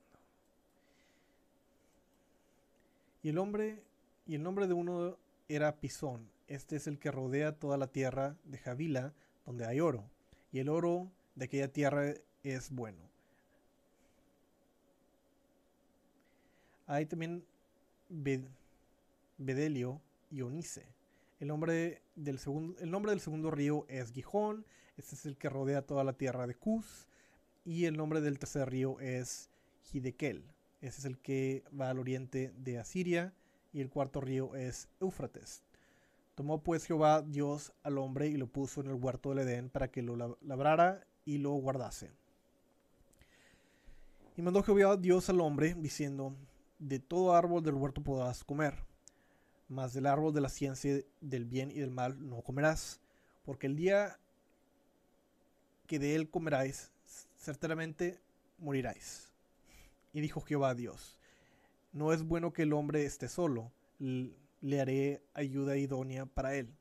Y 3.23 3.31
el 3.31 3.39
hombre, 3.39 3.83
y 4.27 4.35
el 4.35 4.43
nombre 4.43 4.67
de 4.67 4.75
uno 4.75 5.17
era 5.49 5.77
Pisón. 5.77 6.31
Este 6.47 6.77
es 6.77 6.87
el 6.87 6.99
que 6.99 7.11
rodea 7.11 7.59
toda 7.59 7.77
la 7.77 7.87
tierra 7.87 8.37
de 8.45 8.59
Javila, 8.59 9.15
donde 9.47 9.67
hay 9.67 9.81
oro. 9.81 10.05
Y 10.53 10.59
el 10.59 10.69
oro 10.69 11.11
de 11.35 11.47
aquella 11.47 11.73
tierra 11.73 12.15
es 12.43 12.71
bueno. 12.71 12.99
Hay 16.87 17.07
también 17.07 17.45
Bedelio 19.41 20.01
y 20.31 20.43
Onice. 20.43 20.87
El 21.41 21.49
nombre, 21.49 22.03
del 22.15 22.39
segundo, 22.39 22.79
el 22.79 22.91
nombre 22.91 23.11
del 23.11 23.21
segundo 23.21 23.51
río 23.51 23.87
es 23.89 24.13
Gijón. 24.13 24.67
Este 24.97 25.15
es 25.15 25.25
el 25.25 25.39
que 25.39 25.49
rodea 25.49 25.83
toda 25.83 26.05
la 26.05 26.13
tierra 26.13 26.47
de 26.47 26.55
Cus. 26.55 27.09
Y 27.65 27.87
el 27.87 27.97
nombre 27.97 28.21
del 28.21 28.39
tercer 28.39 28.71
río 28.71 29.01
es 29.01 29.49
Hidekel. 29.93 30.45
Ese 30.83 31.01
es 31.01 31.05
el 31.07 31.19
que 31.19 31.65
va 31.79 31.91
al 31.91 31.99
oriente 31.99 32.53
de 32.59 32.79
Asiria. 32.79 33.33
Y 33.73 33.81
el 33.81 33.89
cuarto 33.89 34.21
río 34.21 34.55
es 34.55 34.89
Éufrates. 35.01 35.63
Tomó 36.35 36.63
pues 36.63 36.85
Jehová 36.85 37.23
Dios 37.23 37.73
al 37.83 37.99
hombre 37.99 38.29
y 38.29 38.37
lo 38.37 38.47
puso 38.47 38.81
en 38.83 38.89
el 38.89 38.95
huerto 38.95 39.31
del 39.31 39.41
Edén 39.41 39.71
para 39.71 39.91
que 39.91 40.03
lo 40.03 40.39
labrara 40.43 41.07
y 41.25 41.39
lo 41.39 41.53
guardase. 41.53 42.11
Y 44.37 44.43
mandó 44.43 44.63
Jehová 44.63 44.97
Dios 44.97 45.29
al 45.31 45.41
hombre 45.41 45.75
diciendo, 45.75 46.35
de 46.79 46.99
todo 46.99 47.35
árbol 47.35 47.63
del 47.63 47.75
huerto 47.75 48.03
podrás 48.03 48.43
comer, 48.43 48.75
mas 49.71 49.95
del 49.95 50.07
árbol 50.07 50.35
de 50.35 50.41
la 50.41 50.49
ciencia 50.49 51.03
del 51.21 51.45
bien 51.47 51.71
y 51.71 51.79
del 51.79 51.93
mal 51.93 52.29
no 52.29 52.43
comerás, 52.43 53.00
porque 53.45 53.69
el 53.69 53.77
día 53.77 54.19
que 55.87 56.00
de 56.00 56.17
él 56.17 56.29
comeráis, 56.29 56.93
ciertamente 57.39 58.21
moriráis. 58.59 59.33
Y 60.12 60.21
dijo 60.21 60.41
Jehová 60.41 60.71
a 60.71 60.75
Dios, 60.75 61.19
no 61.93 62.12
es 62.12 62.25
bueno 62.25 62.53
que 62.53 62.62
el 62.62 62.73
hombre 62.73 63.05
esté 63.05 63.29
solo, 63.29 63.71
le 63.99 64.81
haré 64.81 65.23
ayuda 65.35 65.77
idónea 65.77 66.27
para 66.27 66.57
él. 66.57 66.75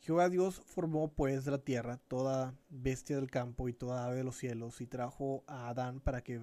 Jehová 0.00 0.28
Dios 0.28 0.60
formó 0.66 1.12
pues 1.12 1.44
de 1.44 1.52
la 1.52 1.58
tierra 1.58 1.98
toda 2.08 2.54
bestia 2.70 3.16
del 3.16 3.30
campo 3.30 3.68
y 3.68 3.72
toda 3.72 4.04
ave 4.04 4.16
de 4.16 4.24
los 4.24 4.36
cielos 4.36 4.80
y 4.80 4.86
trajo 4.86 5.44
a 5.46 5.68
Adán 5.68 6.00
para 6.00 6.22
que 6.22 6.40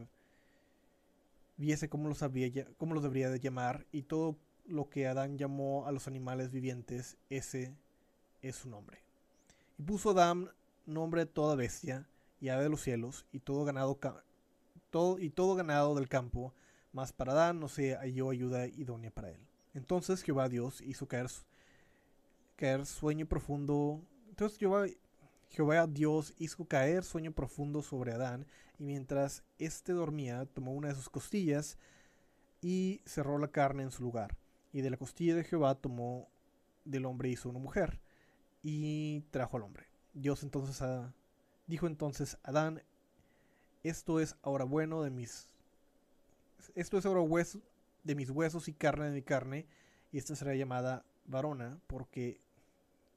viese 1.57 1.89
cómo 1.89 2.07
los, 2.07 2.23
había, 2.23 2.65
cómo 2.77 2.93
los 2.93 3.03
debería 3.03 3.29
de 3.29 3.39
llamar 3.39 3.85
y 3.91 4.03
todo 4.03 4.37
lo 4.71 4.89
que 4.89 5.07
Adán 5.07 5.37
llamó 5.37 5.85
a 5.85 5.91
los 5.91 6.07
animales 6.07 6.51
vivientes, 6.51 7.17
ese 7.29 7.75
es 8.41 8.55
su 8.55 8.69
nombre. 8.69 8.99
Y 9.77 9.83
puso 9.83 10.11
Adán 10.11 10.49
nombre 10.85 11.25
de 11.25 11.31
toda 11.31 11.55
bestia 11.55 12.07
y 12.39 12.49
ave 12.49 12.63
de 12.63 12.69
los 12.69 12.81
cielos 12.81 13.25
y 13.31 13.39
todo 13.39 13.63
ganado, 13.63 13.99
todo, 14.89 15.19
y 15.19 15.29
todo 15.29 15.55
ganado 15.55 15.95
del 15.95 16.09
campo, 16.09 16.53
mas 16.91 17.13
para 17.13 17.33
Adán 17.33 17.59
no 17.59 17.67
se 17.67 17.95
halló 17.95 18.29
ayuda 18.29 18.67
idónea 18.67 19.11
para 19.11 19.29
él. 19.29 19.39
Entonces 19.73 20.23
Jehová 20.23 20.49
Dios 20.49 20.81
hizo 20.81 21.07
caer, 21.07 21.27
caer 22.55 22.85
sueño 22.85 23.25
profundo. 23.25 24.01
Entonces 24.29 24.57
Jehová, 24.57 24.85
Jehová 25.49 25.87
Dios 25.87 26.33
hizo 26.37 26.65
caer 26.65 27.03
sueño 27.03 27.31
profundo 27.31 27.81
sobre 27.81 28.13
Adán, 28.13 28.45
y 28.79 28.83
mientras 28.83 29.43
éste 29.59 29.93
dormía, 29.93 30.45
tomó 30.45 30.73
una 30.73 30.89
de 30.89 30.95
sus 30.95 31.09
costillas 31.09 31.77
y 32.61 33.01
cerró 33.05 33.37
la 33.37 33.49
carne 33.49 33.83
en 33.83 33.91
su 33.91 34.03
lugar. 34.03 34.35
Y 34.73 34.81
de 34.81 34.89
la 34.89 34.97
costilla 34.97 35.35
de 35.35 35.43
Jehová 35.43 35.75
tomó 35.75 36.29
del 36.85 37.05
hombre 37.05 37.29
hizo 37.29 37.49
una 37.49 37.59
mujer, 37.59 37.99
y 38.63 39.21
trajo 39.31 39.57
al 39.57 39.63
hombre. 39.63 39.87
Dios 40.13 40.43
entonces 40.43 40.81
a, 40.81 41.13
dijo 41.67 41.87
entonces 41.87 42.37
Adán, 42.43 42.83
esto 43.83 44.19
es 44.19 44.35
ahora 44.41 44.65
bueno 44.65 45.03
de 45.03 45.09
mis 45.09 45.47
esto 46.75 46.97
es 46.97 47.05
ahora 47.05 47.21
hueso, 47.21 47.59
de 48.03 48.15
mis 48.15 48.29
huesos 48.29 48.67
y 48.67 48.73
carne 48.73 49.05
de 49.05 49.11
mi 49.11 49.21
carne, 49.23 49.65
y 50.11 50.17
esta 50.17 50.35
será 50.35 50.53
llamada 50.55 51.05
varona, 51.25 51.79
porque 51.87 52.39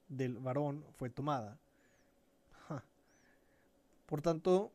del 0.07 0.37
varón 0.39 0.83
fue 0.93 1.09
tomada. 1.09 1.59
Por 4.05 4.21
tanto, 4.21 4.71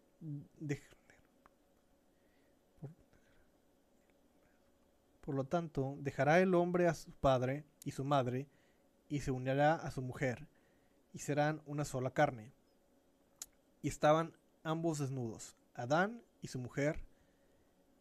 por 5.31 5.37
lo 5.37 5.45
tanto, 5.45 5.97
dejará 6.01 6.41
el 6.41 6.57
hombre 6.57 6.89
a 6.89 6.95
su 6.95 7.13
padre 7.13 7.65
y 7.85 7.93
su 7.93 8.03
madre, 8.03 8.49
y 9.09 9.21
se 9.21 9.31
unirá 9.31 9.77
a 9.77 9.93
su 9.93 10.03
mujer, 10.03 10.49
y 11.13 11.21
serán 11.21 11.63
una 11.67 11.85
sola 11.85 12.11
carne. 12.11 12.51
Y 13.81 13.87
estaban 13.87 14.33
ambos 14.65 14.99
desnudos, 14.99 15.55
Adán 15.77 16.21
y 16.43 16.49
su 16.49 16.59
mujer, 16.59 16.99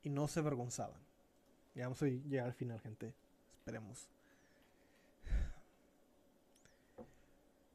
y 0.02 0.10
no 0.10 0.28
se 0.28 0.40
avergonzaban. 0.40 1.00
Ya 1.76 1.84
vamos 1.84 2.02
a 2.02 2.08
llegar 2.08 2.48
al 2.48 2.56
final, 2.56 2.80
gente. 2.82 3.14
Esperemos. 3.60 4.10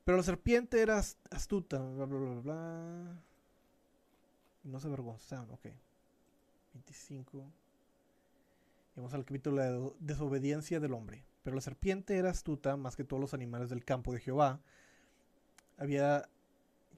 Pero 0.04 0.16
la 0.16 0.24
serpiente 0.24 0.82
era 0.82 0.98
astuta, 1.30 1.78
bla, 1.78 2.06
bla, 2.06 2.18
bla, 2.18 2.40
bla. 2.40 3.22
No 4.64 4.80
se 4.80 4.88
avergonzaban, 4.88 5.48
ok. 5.52 5.66
25. 6.72 7.52
Vamos 8.96 9.12
al 9.12 9.24
capítulo 9.24 9.60
de 9.60 9.92
desobediencia 9.98 10.78
del 10.78 10.94
hombre. 10.94 11.24
Pero 11.42 11.56
la 11.56 11.60
serpiente 11.60 12.16
era 12.16 12.30
astuta 12.30 12.76
más 12.76 12.94
que 12.94 13.02
todos 13.02 13.20
los 13.20 13.34
animales 13.34 13.68
del 13.68 13.84
campo 13.84 14.12
de 14.12 14.20
Jehová. 14.20 14.60
Había, 15.76 16.28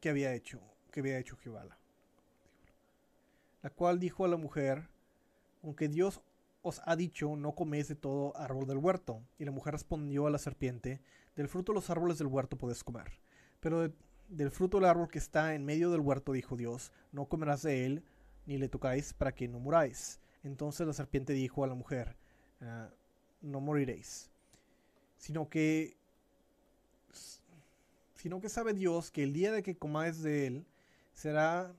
¿Qué 0.00 0.11
había 0.11 0.35
hecho? 0.35 0.61
¿Qué 0.91 1.00
había 1.00 1.19
hecho 1.19 1.38
Jehová? 1.38 1.65
La 3.62 3.71
cual 3.71 3.99
dijo 3.99 4.26
a 4.26 4.29
la 4.29 4.37
mujer, 4.37 4.91
aunque 5.62 5.88
Dios 5.88 6.21
os 6.61 6.83
ha 6.85 6.97
dicho, 6.97 7.35
no 7.35 7.55
coméis 7.55 7.88
de 7.88 7.95
todo 7.95 8.37
árbol 8.37 8.67
del 8.67 8.76
huerto. 8.76 9.23
Y 9.38 9.47
la 9.47 9.50
mujer 9.50 9.73
respondió 9.73 10.26
a 10.26 10.31
la 10.31 10.38
serpiente, 10.38 11.00
del 11.35 11.49
fruto 11.49 11.73
de 11.73 11.76
los 11.76 11.88
árboles 11.88 12.19
del 12.19 12.26
huerto 12.26 12.59
podés 12.59 12.85
comer. 12.85 13.11
Pero 13.61 13.91
del 14.29 14.50
fruto 14.50 14.76
del 14.76 14.91
árbol 14.91 15.09
que 15.09 15.19
está 15.19 15.55
en 15.55 15.65
medio 15.65 15.91
del 15.91 16.00
huerto, 16.00 16.33
dijo 16.33 16.57
Dios, 16.57 16.93
no 17.11 17.25
comerás 17.25 17.62
de 17.62 17.87
él, 17.87 18.05
ni 18.45 18.59
le 18.59 18.69
tocáis 18.69 19.15
para 19.15 19.33
que 19.33 19.49
no 19.49 19.61
muráis. 19.61 20.21
Entonces 20.47 20.87
la 20.87 20.93
serpiente 20.93 21.33
dijo 21.33 21.65
a 21.65 21.67
la 21.67 21.75
mujer, 21.75 22.17
ah, 22.61 22.88
no 23.43 23.61
moriréis, 23.61 24.31
sino 25.19 25.49
que 25.49 25.97
sino 28.15 28.41
que 28.41 28.49
sabe 28.49 28.73
Dios 28.73 29.11
que 29.11 29.25
el 29.25 29.33
día 29.33 29.53
de 29.53 29.62
que 29.62 29.76
comáis 29.76 30.23
de 30.23 30.47
él, 30.47 30.67
será, 31.12 31.75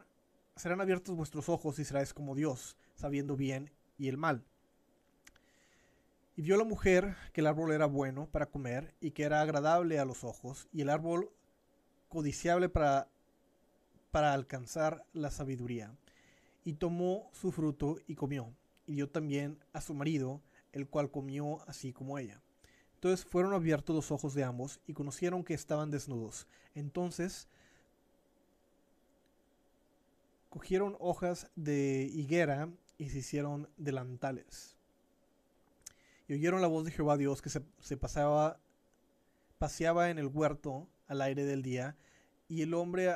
serán 0.55 0.81
abiertos 0.81 1.15
vuestros 1.15 1.49
ojos 1.49 1.79
y 1.79 1.85
seráis 1.85 2.13
como 2.13 2.35
Dios, 2.35 2.77
sabiendo 2.95 3.35
bien 3.35 3.71
y 3.97 4.09
el 4.09 4.17
mal. 4.17 4.43
Y 6.35 6.41
vio 6.41 6.57
la 6.57 6.63
mujer 6.63 7.15
que 7.33 7.41
el 7.41 7.47
árbol 7.47 7.71
era 7.71 7.85
bueno 7.85 8.27
para 8.27 8.45
comer 8.45 8.93
y 9.01 9.11
que 9.11 9.23
era 9.23 9.41
agradable 9.41 9.97
a 9.97 10.05
los 10.05 10.23
ojos, 10.23 10.67
y 10.71 10.81
el 10.81 10.89
árbol 10.89 11.31
codiciable 12.09 12.69
para, 12.69 13.07
para 14.11 14.33
alcanzar 14.33 15.05
la 15.13 15.31
sabiduría. 15.31 15.93
Y 16.67 16.73
tomó 16.73 17.29
su 17.31 17.51
fruto 17.51 17.97
y 18.07 18.15
comió, 18.15 18.53
y 18.85 18.95
dio 18.95 19.09
también 19.09 19.57
a 19.73 19.81
su 19.81 19.93
marido, 19.93 20.41
el 20.73 20.87
cual 20.87 21.09
comió 21.09 21.61
así 21.67 21.93
como 21.93 22.19
ella. 22.19 22.41
Entonces 22.95 23.25
fueron 23.25 23.53
abiertos 23.53 23.95
los 23.95 24.11
ojos 24.11 24.33
de 24.33 24.43
ambos 24.43 24.79
y 24.85 24.93
conocieron 24.93 25.43
que 25.43 25.53
estaban 25.53 25.91
desnudos. 25.91 26.47
Entonces 26.75 27.47
cogieron 30.49 30.97
hojas 30.99 31.49
de 31.55 32.09
higuera 32.13 32.69
y 32.97 33.09
se 33.09 33.19
hicieron 33.19 33.69
delantales 33.77 34.77
y 36.27 36.33
oyeron 36.33 36.61
la 36.61 36.67
voz 36.67 36.85
de 36.85 36.91
Jehová 36.91 37.17
Dios 37.17 37.41
que 37.41 37.49
se, 37.49 37.97
pasaba, 37.97 38.59
paseaba 39.57 40.09
en 40.09 40.19
el 40.19 40.27
huerto 40.27 40.87
al 41.07 41.21
aire 41.21 41.45
del 41.45 41.63
día, 41.63 41.95
y 42.49 42.61
el 42.61 42.73
hombre 42.73 43.13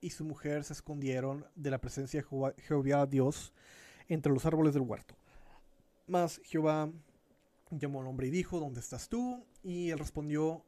y 0.00 0.10
su 0.10 0.24
mujer 0.24 0.64
se 0.64 0.72
escondieron 0.72 1.46
de 1.54 1.70
la 1.70 1.80
presencia 1.80 2.20
de 2.22 2.54
Jehová, 2.62 3.06
Dios 3.06 3.52
entre 4.08 4.32
los 4.32 4.46
árboles 4.46 4.74
del 4.74 4.82
huerto. 4.82 5.14
Mas 6.06 6.40
Jehová 6.44 6.90
llamó 7.70 8.00
al 8.00 8.06
hombre 8.06 8.28
y 8.28 8.30
dijo, 8.30 8.60
¿dónde 8.60 8.80
estás 8.80 9.08
tú? 9.08 9.44
Y 9.62 9.90
él 9.90 9.98
respondió, 9.98 10.64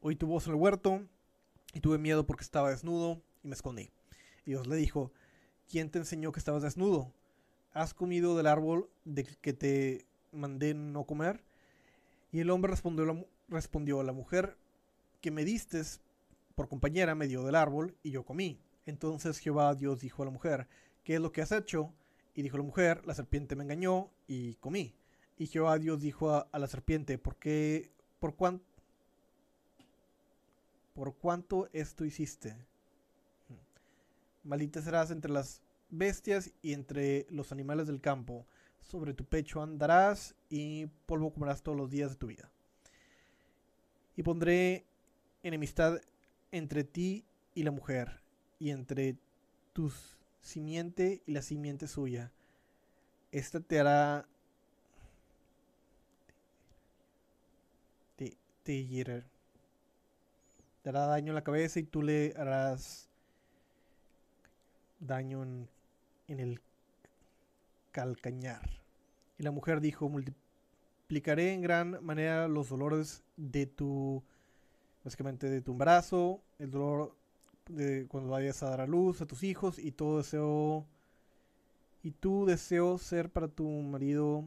oí 0.00 0.16
tu 0.16 0.26
voz 0.26 0.46
en 0.46 0.52
el 0.52 0.60
huerto, 0.60 1.02
y 1.72 1.80
tuve 1.80 1.98
miedo 1.98 2.26
porque 2.26 2.44
estaba 2.44 2.70
desnudo, 2.70 3.20
y 3.42 3.48
me 3.48 3.54
escondí. 3.54 3.90
Y 4.46 4.50
Dios 4.50 4.66
le 4.66 4.76
dijo, 4.76 5.12
¿quién 5.68 5.90
te 5.90 5.98
enseñó 5.98 6.30
que 6.30 6.38
estabas 6.38 6.62
desnudo? 6.62 7.12
¿Has 7.72 7.94
comido 7.94 8.36
del 8.36 8.46
árbol 8.46 8.88
de 9.04 9.24
que 9.24 9.52
te 9.52 10.06
mandé 10.34 10.74
no 10.74 11.04
comer. 11.04 11.42
Y 12.32 12.40
el 12.40 12.50
hombre 12.50 12.70
respondió, 12.70 13.26
respondió 13.48 14.00
a 14.00 14.04
la 14.04 14.12
mujer 14.12 14.56
que 15.20 15.30
me 15.30 15.44
diste 15.44 15.80
por 16.54 16.68
compañera 16.68 17.14
me 17.14 17.26
dio 17.26 17.44
del 17.44 17.54
árbol 17.54 17.96
y 18.02 18.10
yo 18.10 18.24
comí. 18.24 18.60
Entonces 18.86 19.38
Jehová 19.38 19.74
Dios 19.74 20.00
dijo 20.00 20.22
a 20.22 20.26
la 20.26 20.30
mujer, 20.30 20.68
¿qué 21.02 21.14
es 21.14 21.20
lo 21.20 21.32
que 21.32 21.42
has 21.42 21.52
hecho? 21.52 21.92
Y 22.34 22.42
dijo 22.42 22.58
la 22.58 22.64
mujer, 22.64 23.06
la 23.06 23.14
serpiente 23.14 23.56
me 23.56 23.64
engañó 23.64 24.10
y 24.26 24.54
comí. 24.56 24.94
Y 25.38 25.46
Jehová 25.46 25.78
Dios 25.78 26.00
dijo 26.00 26.30
a, 26.30 26.48
la 26.52 26.66
serpiente, 26.66 27.18
¿por 27.18 27.36
qué, 27.36 27.90
por 28.20 28.36
cuánto, 28.36 28.64
por 30.94 31.14
cuánto 31.16 31.68
esto 31.72 32.04
hiciste? 32.04 32.56
Maldita 34.42 34.82
serás 34.82 35.10
entre 35.10 35.32
las 35.32 35.62
bestias 35.88 36.52
y 36.60 36.72
entre 36.72 37.26
los 37.30 37.52
animales 37.52 37.86
del 37.86 38.00
campo. 38.00 38.46
Sobre 38.80 39.14
tu 39.14 39.24
pecho 39.24 39.62
andarás 39.62 40.34
y 40.50 40.86
polvo 41.06 41.32
comerás 41.32 41.62
todos 41.62 41.78
los 41.78 41.90
días 41.90 42.10
de 42.10 42.16
tu 42.16 42.26
vida. 42.26 42.50
Y 44.16 44.22
pondré 44.22 44.84
enemistad 45.42 46.00
entre 46.52 46.84
ti 46.84 47.24
y 47.54 47.62
la 47.62 47.70
mujer, 47.70 48.20
y 48.64 48.70
entre 48.70 49.18
tu 49.74 49.92
simiente 50.40 51.22
y 51.26 51.32
la 51.32 51.42
simiente 51.42 51.86
suya. 51.86 52.32
Esta 53.30 53.60
te 53.60 53.78
hará 53.78 54.26
te, 58.16 58.38
te, 58.62 59.22
te 60.80 60.88
hará 60.88 61.06
daño 61.08 61.32
en 61.32 61.34
la 61.34 61.44
cabeza 61.44 61.78
y 61.78 61.82
tú 61.82 62.00
le 62.00 62.32
harás 62.38 63.10
daño 64.98 65.42
en, 65.42 65.68
en 66.28 66.40
el 66.40 66.62
calcañar. 67.92 68.80
Y 69.36 69.42
la 69.42 69.50
mujer 69.50 69.82
dijo, 69.82 70.08
multiplicaré 70.08 71.52
en 71.52 71.60
gran 71.60 72.02
manera 72.02 72.48
los 72.48 72.70
dolores 72.70 73.24
de 73.36 73.66
tu, 73.66 74.22
básicamente 75.04 75.50
de 75.50 75.60
tu 75.60 75.72
embarazo, 75.72 76.40
el 76.58 76.70
dolor 76.70 77.14
cuando 78.08 78.30
vayas 78.30 78.62
a 78.62 78.70
dar 78.70 78.80
a 78.82 78.86
luz 78.86 79.20
a 79.20 79.26
tus 79.26 79.42
hijos 79.42 79.78
y 79.78 79.92
todo 79.92 80.18
deseo, 80.18 80.86
y 82.02 82.10
tu 82.10 82.44
deseo 82.46 82.98
ser 82.98 83.30
para 83.30 83.48
tu 83.48 83.68
marido 83.68 84.44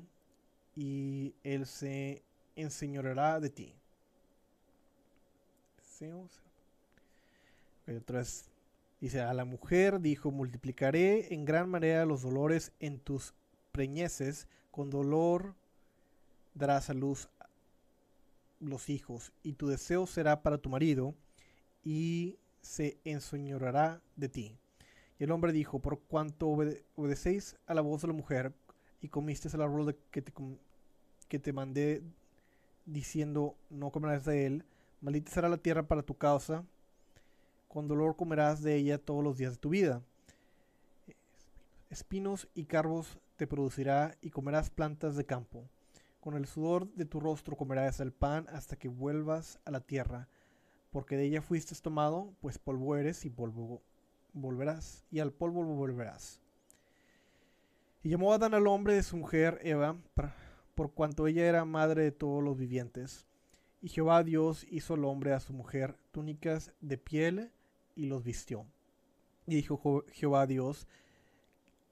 y 0.75 1.33
él 1.43 1.65
se 1.65 2.21
enseñoreará 2.55 3.39
de 3.39 3.49
ti. 3.49 3.73
Deseo 5.77 6.27
otra 7.95 8.19
vez 8.19 8.49
Dice, 8.99 9.21
a 9.21 9.33
la 9.33 9.45
mujer 9.45 10.01
dijo, 10.01 10.31
multiplicaré 10.31 11.31
en 11.33 11.45
gran 11.45 11.69
manera 11.69 12.05
los 12.05 12.23
dolores 12.23 12.71
en 12.79 12.99
tus 12.99 13.35
preñeces, 13.71 14.47
con 14.71 14.89
dolor 14.89 15.53
darás 16.55 16.89
a 16.89 16.95
luz 16.95 17.29
los 18.59 18.89
hijos, 18.89 19.33
y 19.43 19.53
tu 19.53 19.67
deseo 19.67 20.07
será 20.07 20.41
para 20.41 20.57
tu 20.57 20.69
marido, 20.69 21.13
y 21.83 22.39
se 22.67 22.99
enseñorará 23.05 24.01
de 24.15 24.29
ti. 24.29 24.57
Y 25.17 25.23
el 25.23 25.31
hombre 25.31 25.53
dijo, 25.53 25.79
por 25.79 25.99
cuanto 26.01 26.49
obedecéis 26.49 27.57
a 27.65 27.73
la 27.73 27.81
voz 27.81 28.01
de 28.01 28.09
la 28.09 28.13
mujer, 28.13 28.53
y 29.01 29.09
comiste 29.09 29.47
el 29.53 29.61
árbol 29.61 29.97
que, 30.11 30.21
te, 30.21 30.33
que 31.27 31.39
te 31.39 31.53
mandé 31.53 32.03
diciendo, 32.85 33.55
no 33.69 33.91
comerás 33.91 34.25
de 34.25 34.45
él, 34.45 34.65
maldita 35.01 35.31
será 35.31 35.49
la 35.49 35.57
tierra 35.57 35.87
para 35.87 36.03
tu 36.03 36.15
causa, 36.17 36.65
con 37.67 37.87
dolor 37.87 38.15
comerás 38.15 38.61
de 38.61 38.75
ella 38.75 38.97
todos 38.97 39.23
los 39.23 39.37
días 39.37 39.53
de 39.53 39.59
tu 39.59 39.69
vida. 39.69 40.01
Espinos 41.89 42.47
y 42.53 42.65
carvos 42.65 43.17
te 43.37 43.47
producirá 43.47 44.17
y 44.21 44.29
comerás 44.29 44.69
plantas 44.69 45.15
de 45.15 45.25
campo. 45.25 45.69
Con 46.19 46.35
el 46.35 46.47
sudor 46.47 46.91
de 46.93 47.05
tu 47.05 47.19
rostro 47.19 47.55
comerás 47.55 47.99
el 47.99 48.11
pan 48.11 48.45
hasta 48.49 48.75
que 48.75 48.89
vuelvas 48.89 49.59
a 49.63 49.71
la 49.71 49.79
tierra, 49.79 50.27
porque 50.91 51.17
de 51.17 51.25
ella 51.25 51.41
fuiste 51.41 51.75
tomado, 51.75 52.33
pues 52.39 52.57
polvo 52.57 52.95
eres 52.95 53.25
y 53.25 53.33
volverás, 54.33 55.05
y 55.11 55.19
al 55.19 55.31
polvo 55.31 55.63
volverás. 55.63 56.41
Y 58.03 58.09
llamó 58.09 58.33
Adán 58.33 58.53
al 58.53 58.67
hombre 58.67 58.93
de 58.93 59.03
su 59.03 59.17
mujer 59.17 59.59
Eva, 59.63 59.97
por 60.75 60.93
cuanto 60.93 61.27
ella 61.27 61.45
era 61.45 61.65
madre 61.65 62.03
de 62.03 62.11
todos 62.11 62.43
los 62.43 62.57
vivientes. 62.57 63.25
Y 63.81 63.89
Jehová 63.89 64.23
Dios 64.23 64.65
hizo 64.69 64.93
al 64.93 65.05
hombre 65.05 65.33
a 65.33 65.39
su 65.39 65.53
mujer 65.53 65.97
túnicas 66.11 66.73
de 66.81 66.97
piel 66.97 67.51
y 67.95 68.05
los 68.05 68.23
vistió. 68.23 68.65
Y 69.45 69.55
dijo 69.55 70.05
Jehová 70.11 70.45
Dios, 70.47 70.87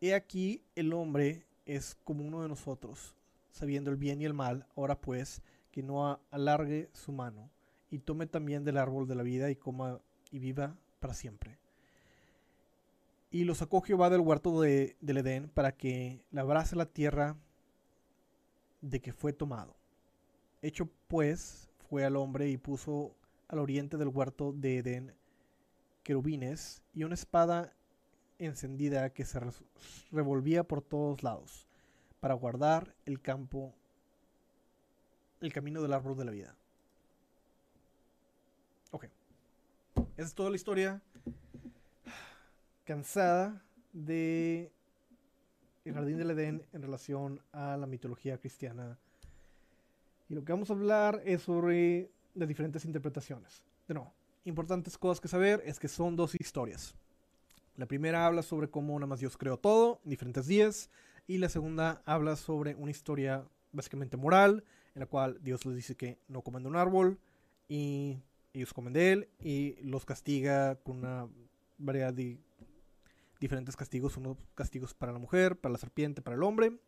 He 0.02 0.13
aquí 0.13 0.63
el 0.76 0.93
hombre 0.93 1.46
es 1.65 1.96
como 2.04 2.24
uno 2.24 2.41
de 2.41 2.50
nosotros, 2.50 3.15
sabiendo 3.50 3.89
el 3.89 3.98
bien 3.98 4.22
y 4.22 4.26
el 4.26 4.34
mal, 4.34 4.67
ahora 4.76 5.00
pues, 5.00 5.41
que 5.72 5.84
no 5.84 6.19
alargue 6.32 6.89
su 6.93 7.12
mano, 7.12 7.50
y 7.89 8.00
tome 8.00 8.28
también 8.28 8.63
del 8.63 8.78
árbol 8.78 9.08
de 9.08 9.15
la 9.15 9.24
vida 9.24 9.50
y 9.52 9.56
coma 9.56 10.00
y 10.32 10.39
viva 10.39 10.76
para 11.00 11.13
siempre. 11.13 11.58
Y 13.32 13.43
lo 13.43 13.56
sacó 13.56 13.82
Jehová 13.82 14.10
del 14.10 14.21
huerto 14.21 14.62
de, 14.62 14.95
del 15.02 15.17
Edén 15.17 15.50
para 15.50 15.74
que 15.74 16.24
labrase 16.32 16.76
la 16.76 16.86
tierra 16.86 17.36
de 18.82 19.02
que 19.02 19.13
fue 19.13 19.34
tomado. 19.34 19.76
Hecho 20.62 20.89
pues 21.08 21.69
fue 21.89 22.06
al 22.06 22.15
hombre 22.15 22.50
y 22.50 22.58
puso 22.58 23.15
al 23.48 23.60
oriente 23.60 23.98
del 23.98 24.08
huerto 24.08 24.54
de 24.54 24.78
Edén 24.78 25.13
querubines 26.04 26.82
y 26.93 27.04
una 27.04 27.15
espada 27.15 27.74
encendida 28.39 29.10
que 29.12 29.26
se 29.26 29.39
revolvía 30.12 30.63
por 30.63 30.82
todos 30.82 31.24
lados 31.24 31.67
para 32.19 32.34
guardar 32.34 32.95
el 33.06 33.21
campo, 33.21 33.74
el 35.41 35.54
camino 35.54 35.82
del 35.82 35.93
árbol 35.93 36.17
de 36.17 36.26
la 36.26 36.32
vida. 36.32 36.56
Ok. 38.91 39.06
Esa 40.17 40.28
es 40.28 40.36
toda 40.36 40.50
la 40.50 40.56
historia. 40.56 41.02
Cansada 42.84 43.63
de 43.93 44.71
el 45.86 45.93
jardín 45.93 46.17
del 46.17 46.32
Edén 46.32 46.65
en 46.74 46.82
relación 46.82 47.41
a 47.52 47.78
la 47.78 47.86
mitología 47.86 48.38
cristiana. 48.38 48.98
Y 50.30 50.34
lo 50.34 50.43
que 50.43 50.52
vamos 50.52 50.69
a 50.69 50.74
hablar 50.74 51.21
es 51.26 51.43
sobre 51.43 52.12
las 52.34 52.48
diferentes 52.48 52.86
interpretaciones. 52.86 53.63
De 53.88 53.93
nuevo, 53.93 54.13
importantes 54.45 54.98
cosas 54.98 55.21
que 55.21 55.28
saber 55.28 55.62
es 55.65 55.80
que 55.80 55.88
son 55.88 56.15
dos 56.15 56.36
historias. 56.36 56.95
La 57.78 57.86
primera 57.86 58.26
habla 58.26 58.41
sobre 58.41 58.69
cómo 58.69 58.98
nada 58.98 59.08
más 59.08 59.19
Dios 59.19 59.38
creó 59.38 59.58
todo 59.58 60.00
en 60.04 60.10
diferentes 60.10 60.48
días 60.48 60.89
y 61.28 61.38
la 61.38 61.50
segunda 61.50 62.02
habla 62.06 62.36
sobre 62.36 62.74
una 62.76 62.91
historia 62.91 63.45
básicamente 63.71 64.17
moral 64.17 64.63
en 64.95 65.02
la 65.02 65.06
cual 65.06 65.38
Dios 65.41 65.65
les 65.65 65.76
dice 65.76 65.95
que 65.95 66.17
no 66.28 66.41
comen 66.41 66.63
de 66.63 66.69
un 66.69 66.78
árbol 66.78 67.19
y 67.67 68.17
ellos 68.56 68.74
comen 68.74 68.94
de 68.94 69.12
él 69.12 69.30
y 69.39 69.76
los 69.82 70.06
castiga 70.06 70.76
con 70.76 71.00
una 71.00 71.28
variedad 71.78 72.13
de 72.13 72.39
diferentes 73.39 73.76
castigos, 73.76 74.18
unos 74.18 74.38
castigos 74.56 74.94
para 74.94 75.12
la 75.12 75.20
mujer, 75.20 75.60
para 75.60 75.74
la 75.74 75.78
serpiente, 75.78 76.22
para 76.22 76.36
el 76.38 76.44
hombre 76.44 76.80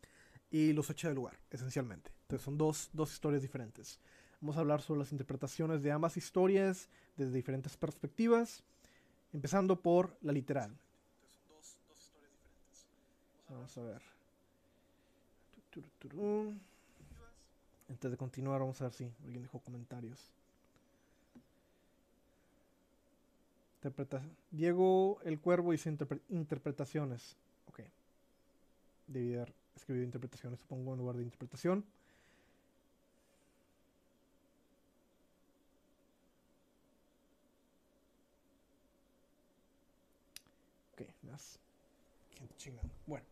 y 0.50 0.72
los 0.74 0.90
echa 0.90 1.10
del 1.10 1.16
lugar, 1.16 1.38
esencialmente. 1.52 2.12
Entonces 2.22 2.46
son 2.46 2.58
dos, 2.58 2.90
dos 2.94 3.12
historias 3.12 3.42
diferentes. 3.42 4.00
Vamos 4.40 4.56
a 4.56 4.62
hablar 4.62 4.82
sobre 4.82 5.00
las 5.00 5.12
interpretaciones 5.12 5.84
de 5.84 5.92
ambas 5.92 6.16
historias 6.16 6.90
desde 7.18 7.34
diferentes 7.34 7.76
perspectivas, 7.76 8.64
empezando 9.34 9.82
por 9.82 10.16
la 10.22 10.32
literal. 10.32 10.78
Vamos 13.50 13.78
a 13.78 13.82
ver. 13.82 14.02
Antes 17.90 18.12
de 18.12 18.18
continuar, 18.18 18.60
vamos 18.62 18.80
a 18.82 18.86
ver 18.86 18.94
si 18.94 19.12
alguien 19.24 19.44
dejó 19.44 19.60
comentarios. 19.60 20.37
Diego 24.52 25.20
el 25.24 25.40
Cuervo 25.40 25.72
dice 25.72 25.96
interpretaciones. 26.30 27.38
Ok. 27.68 27.82
Debí 29.08 29.36
haber 29.36 29.54
escribido 29.76 30.06
interpretaciones, 30.06 30.60
supongo, 30.60 30.94
en 30.94 31.00
lugar 31.00 31.18
de 31.18 31.24
interpretación. 31.24 31.86
Bueno, 43.06 43.26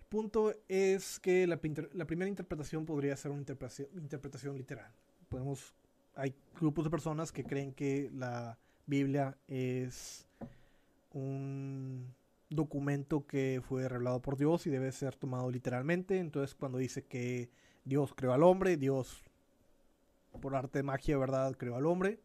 el 0.00 0.06
punto 0.08 0.54
es 0.68 1.18
que 1.20 1.46
la, 1.46 1.56
primera 1.58 2.28
interpretación 2.28 2.86
podría 2.86 3.16
ser 3.16 3.30
una 3.30 3.40
interpretación, 3.40 4.56
literal. 4.56 4.92
Podemos, 5.28 5.74
hay 6.14 6.34
grupos 6.58 6.84
de 6.84 6.90
personas 6.90 7.32
que 7.32 7.44
creen 7.44 7.72
que 7.72 8.10
la 8.12 8.58
Biblia 8.90 9.38
es 9.48 10.26
un 11.12 12.14
documento 12.50 13.26
que 13.26 13.62
fue 13.66 13.88
revelado 13.88 14.20
por 14.20 14.36
Dios 14.36 14.66
y 14.66 14.70
debe 14.70 14.92
ser 14.92 15.16
tomado 15.16 15.50
literalmente. 15.50 16.18
Entonces, 16.18 16.54
cuando 16.54 16.78
dice 16.78 17.04
que 17.04 17.48
Dios 17.84 18.12
creó 18.14 18.32
al 18.32 18.42
hombre, 18.42 18.76
Dios, 18.76 19.22
por 20.42 20.54
arte 20.54 20.80
de 20.80 20.82
magia, 20.82 21.16
¿verdad?, 21.16 21.54
creó 21.56 21.76
al 21.76 21.86
hombre. 21.86 22.20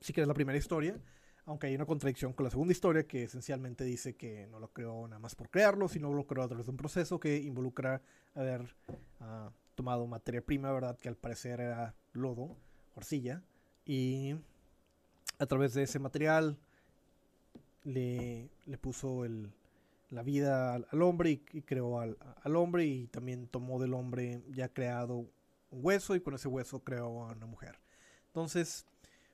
Sí 0.00 0.12
que 0.12 0.22
es 0.22 0.26
la 0.26 0.34
primera 0.34 0.58
historia 0.58 0.98
aunque 1.44 1.66
hay 1.66 1.74
una 1.74 1.86
contradicción 1.86 2.32
con 2.32 2.44
la 2.44 2.50
segunda 2.50 2.72
historia 2.72 3.06
que 3.06 3.24
esencialmente 3.24 3.84
dice 3.84 4.14
que 4.14 4.46
no 4.46 4.60
lo 4.60 4.72
creó 4.72 5.06
nada 5.08 5.18
más 5.18 5.34
por 5.34 5.50
crearlo, 5.50 5.88
sino 5.88 6.12
lo 6.12 6.26
creó 6.26 6.44
a 6.44 6.48
través 6.48 6.66
de 6.66 6.70
un 6.70 6.76
proceso 6.76 7.18
que 7.18 7.38
involucra 7.38 8.00
haber 8.34 8.62
uh, 9.20 9.50
tomado 9.74 10.06
materia 10.06 10.40
prima, 10.40 10.72
¿verdad? 10.72 10.96
Que 10.98 11.08
al 11.08 11.16
parecer 11.16 11.60
era 11.60 11.94
lodo, 12.12 12.56
arcilla, 12.94 13.42
y 13.84 14.36
a 15.38 15.46
través 15.46 15.74
de 15.74 15.82
ese 15.82 15.98
material 15.98 16.58
le, 17.84 18.48
le 18.66 18.78
puso 18.78 19.24
el, 19.24 19.52
la 20.10 20.22
vida 20.22 20.74
al, 20.74 21.02
hombre 21.02 21.30
y, 21.52 21.62
creó 21.62 22.00
al, 22.00 22.16
al, 22.42 22.56
hombre 22.56 22.84
y 22.84 23.06
también 23.08 23.48
tomó 23.48 23.80
del 23.80 23.94
hombre 23.94 24.42
ya 24.50 24.68
creado 24.68 25.26
un 25.70 25.80
hueso 25.84 26.14
y 26.14 26.20
con 26.20 26.34
ese 26.34 26.48
hueso 26.48 26.80
creó 26.80 27.24
a 27.24 27.32
una 27.32 27.46
mujer. 27.46 27.78
Entonces, 28.26 28.86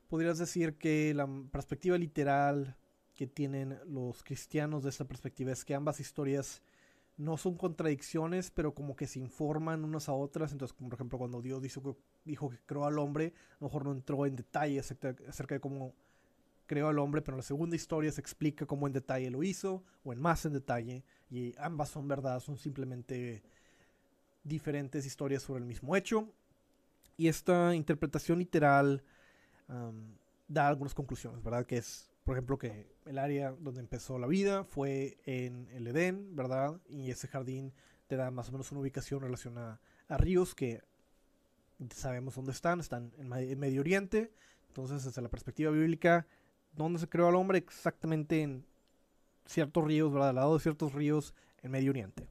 podrías 0.09 0.39
decir 0.39 0.79
que 0.79 1.13
la 1.15 1.29
perspectiva 1.51 1.99
literal 1.99 2.77
que 3.15 3.27
tienen 3.27 3.79
los 3.87 4.23
cristianos 4.23 4.85
de 4.85 4.91
esta 4.91 5.05
perspectiva 5.05 5.53
es 5.53 5.65
que 5.65 5.75
ambas 5.75 6.01
historias 6.01 6.63
no 7.19 7.37
son 7.37 7.57
contradicciones, 7.57 8.51
pero 8.51 8.75
como 8.75 8.97
que 8.97 9.09
se 9.09 9.19
informan 9.19 9.85
unas 9.85 10.09
a 10.09 10.13
otras. 10.13 10.53
Entonces, 10.53 10.75
como 10.75 10.89
por 10.89 10.97
ejemplo, 10.97 11.19
cuando 11.19 11.43
Dios 11.43 11.61
dijo 11.61 11.83
que, 11.83 11.95
dijo 12.25 12.49
que 12.49 12.59
creó 12.65 12.87
al 12.87 12.99
hombre, 12.99 13.35
a 13.55 13.57
lo 13.61 13.67
mejor 13.67 13.85
no 13.85 13.93
entró 13.93 14.25
en 14.25 14.37
detalle 14.37 14.79
acerca, 14.79 15.13
de 15.13 15.61
cómo 15.61 15.95
creó 16.67 16.89
al 16.89 16.99
hombre, 16.99 17.21
pero 17.21 17.35
en 17.35 17.39
la 17.39 17.43
segunda 17.43 17.75
historia 17.75 18.13
se 18.13 18.21
explica 18.21 18.67
cómo 18.67 18.87
en 18.87 18.93
detalle 18.93 19.31
lo 19.31 19.43
hizo, 19.43 19.83
o 20.05 20.13
en 20.13 20.21
más 20.21 20.45
en 20.47 20.53
detalle, 20.53 21.03
y 21.29 21.55
ambas 21.59 21.89
son 21.89 22.07
verdad, 22.07 22.39
son 22.41 22.57
simplemente 22.57 23.43
diferentes 24.45 25.05
historias 25.05 25.43
sobre 25.43 25.61
el 25.61 25.67
mismo 25.67 25.97
hecho. 25.97 26.29
Y 27.17 27.27
esta 27.27 27.75
interpretación 27.75 28.39
literal 28.39 29.03
da 30.47 30.69
algunas 30.69 30.95
conclusiones, 30.95 31.43
¿verdad? 31.43 31.67
Que 31.67 31.79
es, 31.79 32.13
por 32.29 32.37
ejemplo, 32.37 32.59
que 32.59 32.87
el 33.07 33.17
área 33.17 33.53
donde 33.53 33.81
empezó 33.81 34.19
la 34.19 34.27
vida 34.27 34.63
fue 34.63 35.17
en 35.25 35.67
el 35.73 35.87
Edén, 35.87 36.37
¿verdad? 36.37 36.79
Y 36.87 37.11
ese 37.11 37.27
jardín 37.27 37.73
te 38.07 38.17
da 38.17 38.31
más 38.31 38.51
o 38.51 38.53
menos 38.53 38.71
una 38.71 38.83
ubicación 38.83 39.23
relacionada 39.23 39.81
a 40.09 40.19
ríos 40.19 40.55
que 40.55 40.83
sabemos 41.89 42.35
dónde 42.35 42.53
están, 42.53 42.81
están 42.81 43.15
en 43.17 43.59
Medio 43.59 43.81
Oriente. 43.81 44.31
Entonces, 44.67 45.05
desde 45.05 45.23
la 45.23 45.31
perspectiva 45.31 45.71
bíblica, 45.71 46.27
¿dónde 46.75 46.99
se 46.99 47.09
creó 47.09 47.29
al 47.29 47.35
hombre? 47.35 47.57
Exactamente 47.57 48.43
en 48.43 48.67
ciertos 49.47 49.83
ríos, 49.83 50.13
¿verdad? 50.13 50.29
Al 50.29 50.37
lado 50.37 50.53
de 50.53 50.61
ciertos 50.61 50.93
ríos 50.93 51.35
en 51.63 51.71
Medio 51.71 51.93
Oriente. 51.93 52.29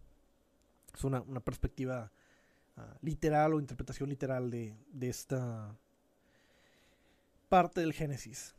Es 0.93 1.03
una, 1.05 1.23
perspectiva 1.39 2.11
ah, 2.75 2.95
literal 3.01 3.55
o 3.55 3.59
interpretación 3.59 4.09
literal 4.09 4.51
de, 4.51 4.77
de 4.91 5.09
esta 5.09 5.75
parte 7.49 7.81
del 7.81 7.93
Génesis. 7.93 8.53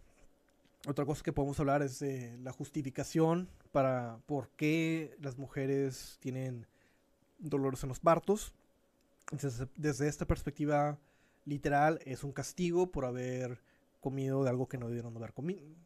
Otra 0.86 1.04
cosa 1.04 1.22
que 1.22 1.32
podemos 1.32 1.58
hablar 1.58 1.82
es 1.82 1.98
de 1.98 2.38
la 2.38 2.52
justificación 2.52 3.48
para 3.72 4.20
por 4.26 4.50
qué 4.50 5.16
las 5.20 5.36
mujeres 5.36 6.18
tienen 6.20 6.66
dolores 7.38 7.82
en 7.82 7.88
los 7.88 8.00
partos. 8.00 8.54
desde 9.76 10.08
esta 10.08 10.26
perspectiva 10.26 10.98
literal 11.44 11.98
es 12.04 12.24
un 12.24 12.32
castigo 12.32 12.90
por 12.90 13.04
haber 13.04 13.60
comido 14.00 14.44
de 14.44 14.50
algo 14.50 14.68
que 14.68 14.78
no 14.78 14.86
debieron 14.86 15.16
haber 15.16 15.34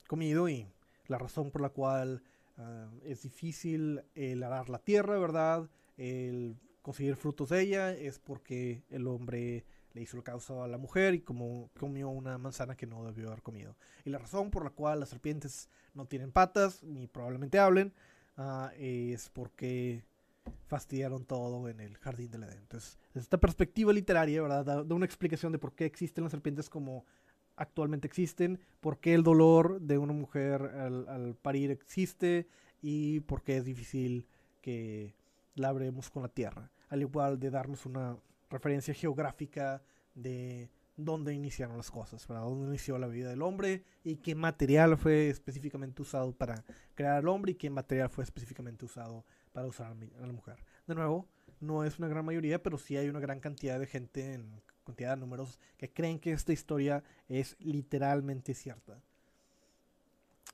comido 0.07 0.49
y 0.49 0.67
la 1.07 1.19
razón 1.19 1.51
por 1.51 1.63
la 1.63 1.71
cual 1.71 2.23
ah, 2.59 2.91
es 3.05 3.23
difícil 3.23 4.03
el 4.15 4.43
arar 4.43 4.69
la 4.69 4.79
tierra, 4.79 5.19
¿verdad? 5.19 5.71
El 5.97 6.57
conseguir 6.83 7.17
frutos 7.17 7.49
de 7.49 7.63
ella 7.63 7.93
es 7.93 8.19
porque 8.19 8.83
el 8.91 9.07
hombre 9.07 9.65
le 9.95 10.03
hizo 10.03 10.17
el 10.17 10.23
caso 10.23 10.63
a 10.63 10.69
la 10.69 10.79
mujer 10.79 11.15
y 11.15 11.21
como 11.21 11.71
comió 11.79 12.09
una 12.09 12.39
manzana 12.39 12.77
que 12.77 12.87
no 12.87 13.05
debió 13.05 13.29
haber 13.29 13.43
comido. 13.43 13.77
Y 14.05 14.11
la 14.11 14.19
razón 14.19 14.51
por 14.51 14.65
la 14.65 14.71
cual 14.71 15.01
las 15.01 15.11
serpientes 15.11 15.69
no 15.95 16.07
tienen 16.07 16.33
patas 16.33 16.83
ni 16.83 17.07
probablemente 17.07 17.59
hablen 17.59 17.93
ah, 18.37 18.73
es 18.79 19.29
porque 19.31 20.05
fastidiaron 20.67 21.25
todo 21.25 21.69
en 21.69 21.81
el 21.81 21.97
jardín 21.99 22.31
del 22.31 22.45
Edén. 22.45 22.59
Entonces, 22.59 22.99
esta 23.15 23.39
perspectiva 23.39 23.93
literaria, 23.93 24.43
¿verdad? 24.43 24.65
Da, 24.65 24.95
una 24.95 25.07
explicación 25.07 25.53
de 25.53 25.59
por 25.59 25.75
qué 25.75 25.85
existen 25.85 26.25
las 26.25 26.31
serpientes 26.31 26.69
como 26.69 27.05
actualmente 27.57 28.09
existen, 28.09 28.59
por 28.81 28.99
qué 28.99 29.15
el 29.15 29.23
dolor 29.23 29.81
de 29.81 29.99
una 29.99 30.15
mujer 30.15 30.63
al, 30.63 31.37
parir 31.41 31.71
existe 31.71 32.49
y 32.81 33.21
por 33.21 33.43
qué 33.43 33.59
es 33.59 33.65
difícil 33.65 34.27
que 34.63 35.15
labremos 35.55 36.11
con 36.11 36.23
la 36.23 36.29
tierra. 36.29 36.71
Al 36.89 37.03
igual 37.03 37.39
de 37.39 37.51
darnos 37.51 37.87
una 37.87 38.17
referencia 38.53 38.95
geográfica 38.95 39.83
de 40.15 40.71
dónde 40.97 41.35
iniciaron 41.35 41.77
las 41.77 41.91
cosas, 41.91 42.27
para 42.27 42.41
dónde 42.41 42.69
inició 42.69 42.99
la 42.99 43.09
vida 43.09 43.31
del 43.31 43.43
hombre 43.43 43.83
y 44.05 44.17
qué 44.17 44.35
material 44.35 44.97
fue 44.99 45.29
específicamente 45.31 46.03
usado 46.03 46.33
para 46.33 46.65
crear 46.95 47.17
al 47.17 47.29
hombre 47.29 47.53
y 47.53 47.55
qué 47.55 47.71
material 47.71 48.11
fue 48.11 48.25
específicamente 48.25 48.85
usado 48.85 49.25
para 49.53 49.67
usar 49.67 49.87
a 49.87 50.27
la 50.27 50.33
mujer. 50.33 50.57
De 50.87 50.95
nuevo, 50.95 51.27
no 51.61 51.85
es 51.85 51.99
una 51.99 52.09
gran 52.09 52.25
mayoría, 52.25 52.63
pero 52.63 52.79
sí 52.79 52.97
hay 52.97 53.09
una 53.09 53.21
gran 53.21 53.41
cantidad 53.41 53.79
de 53.79 53.87
gente 53.87 54.35
en 54.35 54.61
cantidad 54.85 55.11
de 55.15 55.21
números 55.21 55.61
que 55.79 55.93
creen 55.93 56.19
que 56.19 56.33
esta 56.33 56.53
historia 56.53 57.03
es 57.29 57.57
literalmente 57.61 58.53
cierta. 58.53 59.01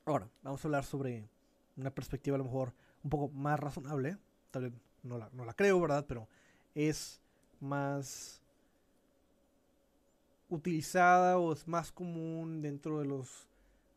Ahora, 0.04 0.28
vamos 0.42 0.64
a 0.64 0.68
hablar 0.68 0.84
sobre 0.84 1.28
una 1.76 1.90
perspectiva 1.90 2.36
a 2.36 2.38
lo 2.38 2.44
mejor 2.44 2.74
un 3.02 3.10
poco 3.10 3.28
más 3.28 3.58
razonable. 3.58 4.18
Tal 4.50 4.62
vez 4.64 4.72
no 5.02 5.18
la, 5.18 5.30
no 5.32 5.44
la 5.44 5.54
creo, 5.54 5.80
¿verdad? 5.80 6.04
Pero 6.06 6.28
es 6.74 7.20
más 7.60 8.42
utilizada 10.48 11.38
o 11.38 11.52
es 11.52 11.66
más 11.68 11.92
común 11.92 12.62
dentro 12.62 12.98
de 12.98 13.04
los 13.04 13.46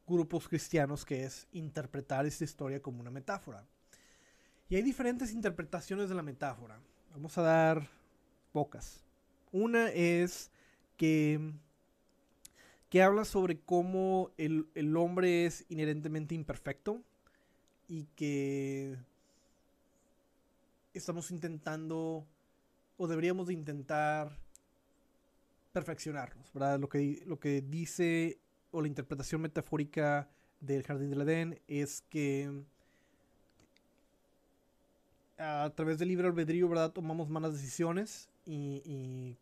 grupos 0.08 0.47
cristianos 0.47 1.06
que 1.06 1.24
es 1.24 1.47
interpretar 1.54 2.26
esta 2.26 2.43
historia 2.43 2.82
como 2.82 3.00
una 3.00 3.12
metáfora. 3.12 3.65
Y 4.69 4.76
hay 4.76 4.82
diferentes 4.82 5.34
interpretaciones 5.34 6.10
de 6.10 6.15
la 6.15 6.24
metáfora. 6.24 6.80
Vamos 7.12 7.38
a 7.38 7.41
dar 7.41 7.89
pocas. 8.52 9.04
Una 9.52 9.89
es 9.89 10.52
que, 10.97 11.54
que 12.89 13.04
habla 13.04 13.26
sobre 13.26 13.60
cómo 13.60 14.32
el, 14.38 14.69
el 14.76 14.95
hombre 14.95 15.45
es 15.45 15.65
inherentemente 15.69 16.36
imperfecto 16.36 17.02
y 17.88 18.06
que 18.15 18.97
estamos 20.93 21.32
intentando 21.32 22.26
o 23.02 23.08
deberíamos 23.08 23.48
de 23.48 23.54
intentar 23.54 24.38
perfeccionarnos, 25.74 26.54
¿verdad? 26.54 26.80
Lo 26.80 26.88
que, 26.88 27.24
lo 27.26 27.40
que 27.40 27.64
dice 27.64 28.38
o 28.70 28.80
la 28.80 28.88
interpretación 28.88 29.42
metafórica 29.42 30.30
del 30.60 30.84
jardín 30.84 31.10
del 31.10 31.22
Edén 31.22 31.60
es 31.68 32.04
que 32.12 32.64
a 35.40 35.72
través 35.76 35.98
del 35.98 36.10
libre 36.10 36.28
albedrío, 36.28 36.70
¿verdad? 36.70 36.92
Tomamos 36.92 37.28
malas 37.28 37.54
decisiones 37.54 38.30
y, 38.46 38.84
y 38.86 39.36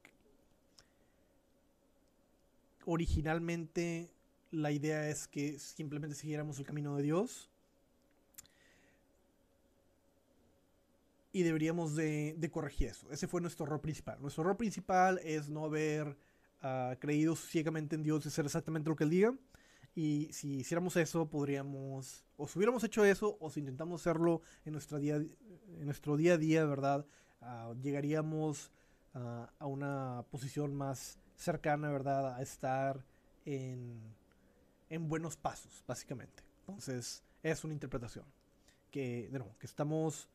originalmente 2.85 4.09
la 4.51 4.71
idea 4.71 5.09
es 5.09 5.27
que 5.27 5.59
simplemente 5.59 6.15
siguiéramos 6.15 6.59
el 6.59 6.65
camino 6.65 6.95
de 6.95 7.03
Dios 7.03 7.48
y 11.31 11.43
deberíamos 11.43 11.95
de, 11.95 12.49
corregir 12.51 12.89
eso. 12.89 13.09
Ese 13.11 13.27
fue 13.27 13.41
nuestro 13.41 13.65
error 13.65 13.81
principal. 13.81 14.19
Nuestro 14.21 14.43
error 14.43 14.57
principal 14.57 15.19
es 15.23 15.49
no 15.49 15.65
haber 15.65 16.17
ah, 16.61 16.95
creído 16.99 17.35
ciegamente 17.35 17.95
en 17.95 18.03
Dios 18.03 18.25
y 18.25 18.29
hacer 18.29 18.45
exactamente 18.45 18.89
lo 18.89 18.95
que 18.95 19.03
Él 19.03 19.09
diga. 19.09 19.33
Y 19.95 20.29
si 20.31 20.59
hiciéramos 20.59 20.95
eso, 20.97 21.29
podríamos, 21.29 22.25
o 22.37 22.47
si 22.47 22.57
hubiéramos 22.57 22.83
hecho 22.83 23.03
eso, 23.03 23.37
o 23.39 23.49
si 23.49 23.59
intentamos 23.59 24.01
hacerlo 24.01 24.41
en, 24.65 24.73
nuestra 24.73 24.97
día, 24.97 25.15
en 25.15 25.85
nuestro 25.85 26.15
día 26.15 26.33
a 26.33 26.37
día, 26.37 26.65
¿verdad? 26.65 27.05
Ah, 27.41 27.73
llegaríamos 27.81 28.71
ah, 29.13 29.51
a 29.59 29.65
una 29.65 30.25
posición 30.31 30.75
más 30.75 31.19
cercana, 31.35 31.91
¿verdad? 31.91 32.35
A 32.35 32.41
estar 32.41 33.03
en, 33.45 33.99
en 34.89 35.09
buenos 35.09 35.37
pasos, 35.37 35.83
básicamente. 35.87 36.43
Entonces, 36.61 37.23
es 37.43 37.63
una 37.63 37.73
interpretación. 37.73 38.25
Que, 38.91 39.29
de 39.31 39.37
nuevo, 39.37 39.55
que 39.59 39.67
estamos 39.67 40.29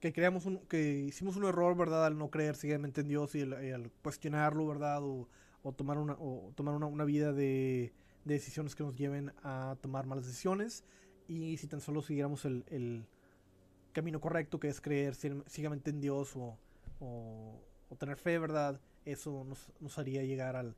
que 0.00 0.12
creamos 0.14 0.46
un, 0.46 0.58
que 0.66 0.80
hicimos 0.80 1.36
un 1.36 1.44
error, 1.44 1.76
¿verdad? 1.76 2.06
Al 2.06 2.16
no 2.16 2.30
creer 2.30 2.56
ciegamente 2.56 3.02
en 3.02 3.08
Dios 3.08 3.34
y, 3.34 3.42
al 3.42 3.90
cuestionarlo, 4.02 4.66
¿verdad? 4.66 5.02
O, 5.02 5.28
tomar 5.76 5.98
una, 5.98 6.14
o 6.14 6.52
tomar 6.56 6.74
una, 6.74 7.04
vida 7.04 7.32
de, 7.32 7.92
decisiones 8.24 8.74
que 8.74 8.82
nos 8.82 8.96
lleven 8.96 9.32
a 9.42 9.76
tomar 9.82 10.06
malas 10.06 10.24
decisiones. 10.26 10.84
Y 11.28 11.58
si 11.58 11.66
tan 11.66 11.80
solo 11.80 12.00
siguiéramos 12.00 12.46
el, 12.46 13.06
camino 13.92 14.20
correcto, 14.20 14.58
que 14.58 14.68
es 14.68 14.80
creer 14.80 15.14
ciegamente 15.14 15.90
en 15.90 16.00
Dios 16.00 16.34
o, 16.34 16.56
o, 17.00 17.96
tener 17.98 18.16
fe, 18.16 18.38
¿verdad? 18.38 18.80
Eso 19.04 19.44
nos, 19.44 19.70
nos 19.80 19.98
haría 19.98 20.22
llegar 20.22 20.56
al, 20.56 20.76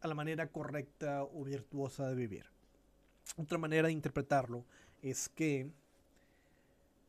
a 0.00 0.08
la 0.08 0.14
manera 0.14 0.46
correcta 0.46 1.24
o 1.24 1.44
virtuosa 1.44 2.08
de 2.08 2.14
vivir. 2.14 2.46
Otra 3.36 3.58
manera 3.58 3.88
de 3.88 3.92
interpretarlo 3.92 4.64
es 5.02 5.28
que 5.28 5.70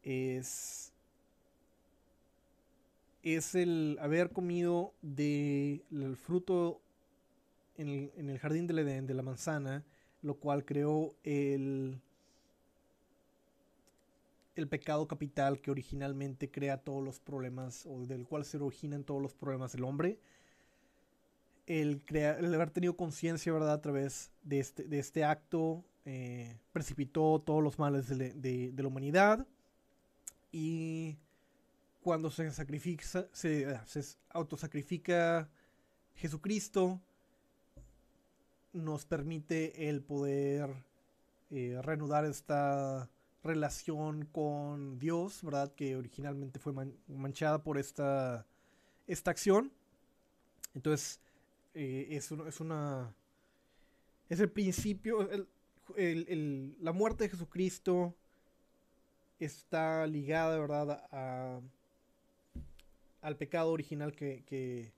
es, 0.08 0.93
es 3.24 3.56
el 3.56 3.98
haber 4.00 4.32
comido 4.32 4.93
del 5.02 6.15
fruto 6.15 6.82
en 7.76 8.10
el, 8.15 8.39
jardín 8.39 8.67
del 8.67 8.80
Edén, 8.80 9.06
de 9.06 9.13
la 9.13 9.22
manzana, 9.22 9.84
lo 10.22 10.36
cual 10.36 10.63
creó 10.65 11.13
el, 11.24 12.00
el 14.56 14.67
pecado 14.67 15.08
capital 15.08 15.60
que 15.62 15.72
originalmente 15.72 16.50
crea 16.50 16.78
todos 16.78 17.04
los 17.04 17.20
problemas, 17.20 17.86
o 17.86 18.06
del 18.06 18.26
cual 18.26 18.46
se 18.46 18.58
originan 18.58 19.04
todos 19.04 19.22
los 19.22 19.36
problemas 19.36 19.74
del 19.74 19.84
hombre. 19.84 20.20
el, 21.67 22.02
el 22.10 22.54
haber 22.54 22.72
tenido 22.72 22.96
conciencia, 22.96 23.52
¿verdad? 23.52 23.74
A 23.74 23.82
través 23.82 24.32
de 24.41 24.60
este, 24.60 24.84
de 24.86 25.00
este 25.00 25.26
acto, 25.26 25.84
eh, 26.06 26.58
precipitó 26.72 27.43
todos 27.46 27.62
los 27.62 27.78
males 27.78 28.08
de, 28.08 28.34
de, 28.34 28.82
la 28.82 28.88
humanidad. 28.88 29.46
Y 30.51 31.17
cuando 32.01 32.31
se 32.31 32.49
sacrifica, 32.51 33.27
se, 33.31 33.79
se 33.86 34.17
autosacrifica 34.29 35.49
Jesucristo, 36.15 37.01
nos 38.73 39.05
permite 39.05 39.89
el 39.89 40.01
poder 40.01 40.69
eh, 41.49 41.79
reanudar 41.81 42.25
esta 42.25 43.10
relación 43.43 44.25
con 44.25 44.99
Dios, 44.99 45.43
¿verdad? 45.43 45.73
Que 45.73 45.95
originalmente 45.95 46.60
fue 46.60 46.73
man 46.73 46.93
manchada 47.07 47.63
por 47.63 47.77
esta, 47.77 48.45
esta 49.07 49.31
acción. 49.31 49.71
Entonces, 50.75 51.21
eh, 51.73 52.07
es, 52.12 52.31
es, 52.31 52.60
una... 52.60 53.13
Es 54.29 54.39
el 54.41 54.51
principio, 54.51 55.27
la 55.95 56.91
muerte 56.91 57.23
de 57.23 57.29
Jesucristo 57.29 58.13
está 59.45 60.06
ligada, 60.08 60.58
¿verdad? 60.60 61.08
A, 61.12 61.62
al 63.21 63.38
pecado 63.38 63.71
original 63.71 64.15
que, 64.15 64.43
que, 64.45 64.93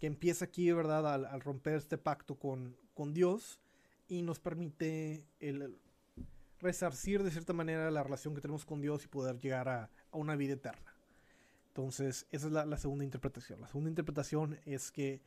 empieza 0.00 0.44
aquí, 0.44 0.70
¿verdad? 0.72 1.26
Al, 1.26 1.40
romper 1.40 1.74
este 1.74 1.98
pacto 1.98 2.36
con, 2.36 2.76
con, 2.94 3.12
Dios 3.12 3.58
y 4.08 4.22
nos 4.22 4.38
permite 4.40 5.24
el, 5.40 5.78
resarcir 6.60 7.22
de 7.22 7.30
cierta 7.30 7.52
manera 7.52 7.90
la 7.90 8.02
relación 8.02 8.34
que 8.34 8.40
tenemos 8.40 8.64
con 8.64 8.80
Dios 8.80 9.04
y 9.04 9.08
poder 9.08 9.38
llegar 9.38 9.68
a, 9.68 9.90
a 10.10 10.16
una 10.16 10.36
vida 10.36 10.54
eterna. 10.54 10.94
Entonces, 11.68 12.26
esa 12.30 12.46
es 12.46 12.52
la, 12.52 12.66
la, 12.66 12.76
segunda 12.76 13.04
interpretación. 13.04 13.60
La 13.60 13.68
segunda 13.68 13.90
interpretación 13.90 14.58
es 14.64 14.90
que 14.90 15.20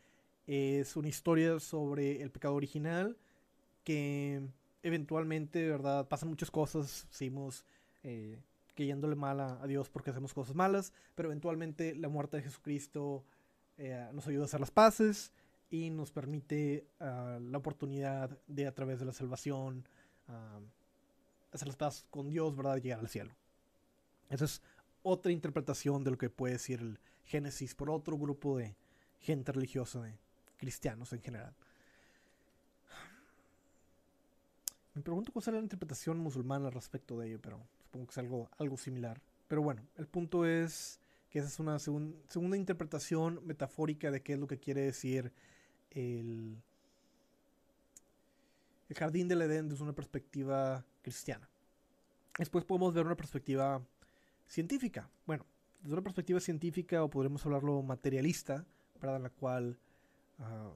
es 0.48 0.96
una 0.96 1.08
historia 1.08 1.60
sobre 1.60 2.22
el 2.22 2.32
pecado 2.32 2.56
original 2.56 3.18
que 3.84 4.42
eventualmente, 4.84 5.68
¿verdad? 5.70 6.08
Pasan 6.08 6.30
muchas 6.30 6.52
cosas, 6.52 7.08
seguimos 7.10 7.66
eh, 8.04 8.40
creyéndole 8.76 9.16
mal 9.16 9.40
a, 9.40 9.62
a, 9.62 9.68
Dios 9.68 9.90
porque 9.90 10.12
hacemos 10.12 10.34
cosas 10.34 10.56
malas, 10.56 10.94
pero 11.16 11.30
eventualmente 11.30 11.96
la 11.96 12.10
muerte 12.10 12.38
de 12.38 12.44
Jesucristo 12.44 13.24
eh, 13.78 14.10
nos 14.14 14.28
ayuda 14.28 14.44
a 14.44 14.46
hacer 14.46 14.60
las 14.60 14.72
paces 14.72 15.32
y 15.72 15.90
nos 15.90 16.12
permite 16.12 16.86
uh, 17.00 17.40
la 17.40 17.58
oportunidad 17.58 18.38
de 18.46 18.68
a 18.68 18.74
través 18.74 19.00
de 19.00 19.06
la 19.06 19.14
salvación 19.14 19.88
uh, 20.28 20.62
hacer 21.52 21.68
las 21.68 21.78
paces 21.78 22.06
con 22.10 22.30
Dios, 22.30 22.56
¿verdad? 22.56 22.78
Llegar 22.78 23.00
al 23.00 23.08
cielo. 23.08 23.32
Esa 24.30 24.46
es 24.46 24.62
otra 25.02 25.32
interpretación 25.32 26.04
de 26.04 26.12
lo 26.12 26.18
que 26.18 26.30
puede 26.30 26.54
decir 26.54 26.80
el 26.80 27.00
Génesis 27.24 27.74
por 27.74 27.90
otro 27.90 28.18
grupo 28.18 28.58
de 28.58 28.76
gente 29.20 29.52
religiosa, 29.52 30.02
de 30.02 30.18
cristianos 30.58 31.14
en 31.14 31.22
general. 31.22 31.56
Me 34.94 35.02
pregunto 35.02 35.32
cuál 35.32 35.44
será 35.44 35.58
la 35.58 35.64
interpretación 35.64 36.20
musulmana 36.20 36.70
respecto 36.70 37.18
de 37.18 37.28
ello, 37.30 37.40
pero 37.42 37.62
supongo 37.92 38.08
que 38.08 38.12
es 38.12 38.18
algo, 38.18 38.50
algo 38.58 38.78
similar. 38.78 39.22
Pero 39.50 39.62
bueno, 39.62 39.86
el 39.98 40.08
punto 40.08 40.46
es 40.46 41.00
que 41.30 41.40
esa 41.40 41.50
es 41.50 41.60
una 41.60 41.78
segun, 41.78 42.16
segunda 42.30 42.56
interpretación 42.56 43.42
metafórica 43.46 44.12
de 44.12 44.22
qué 44.22 44.34
es 44.34 44.40
lo 44.40 44.48
que 44.48 44.60
quiere 44.60 44.82
decir 44.82 45.34
el, 45.92 46.58
el 48.88 48.96
jardín 48.96 49.28
del 49.28 49.42
Edén 49.42 49.68
desde 49.68 49.84
una 49.84 49.94
perspectiva 49.94 50.86
cristiana. 51.02 51.50
Después 52.38 52.64
podemos 52.64 52.94
ver 52.94 53.06
una 53.06 53.18
perspectiva 53.18 53.82
científica. 54.48 55.10
Bueno, 55.26 55.46
desde 55.82 55.94
una 55.94 56.04
perspectiva 56.04 56.40
científica 56.40 57.04
o 57.04 57.10
podremos 57.10 57.46
hablarlo 57.46 57.82
materialista, 57.82 58.66
para 59.02 59.20
la 59.20 59.30
cual 59.30 59.78
uh, 60.40 60.74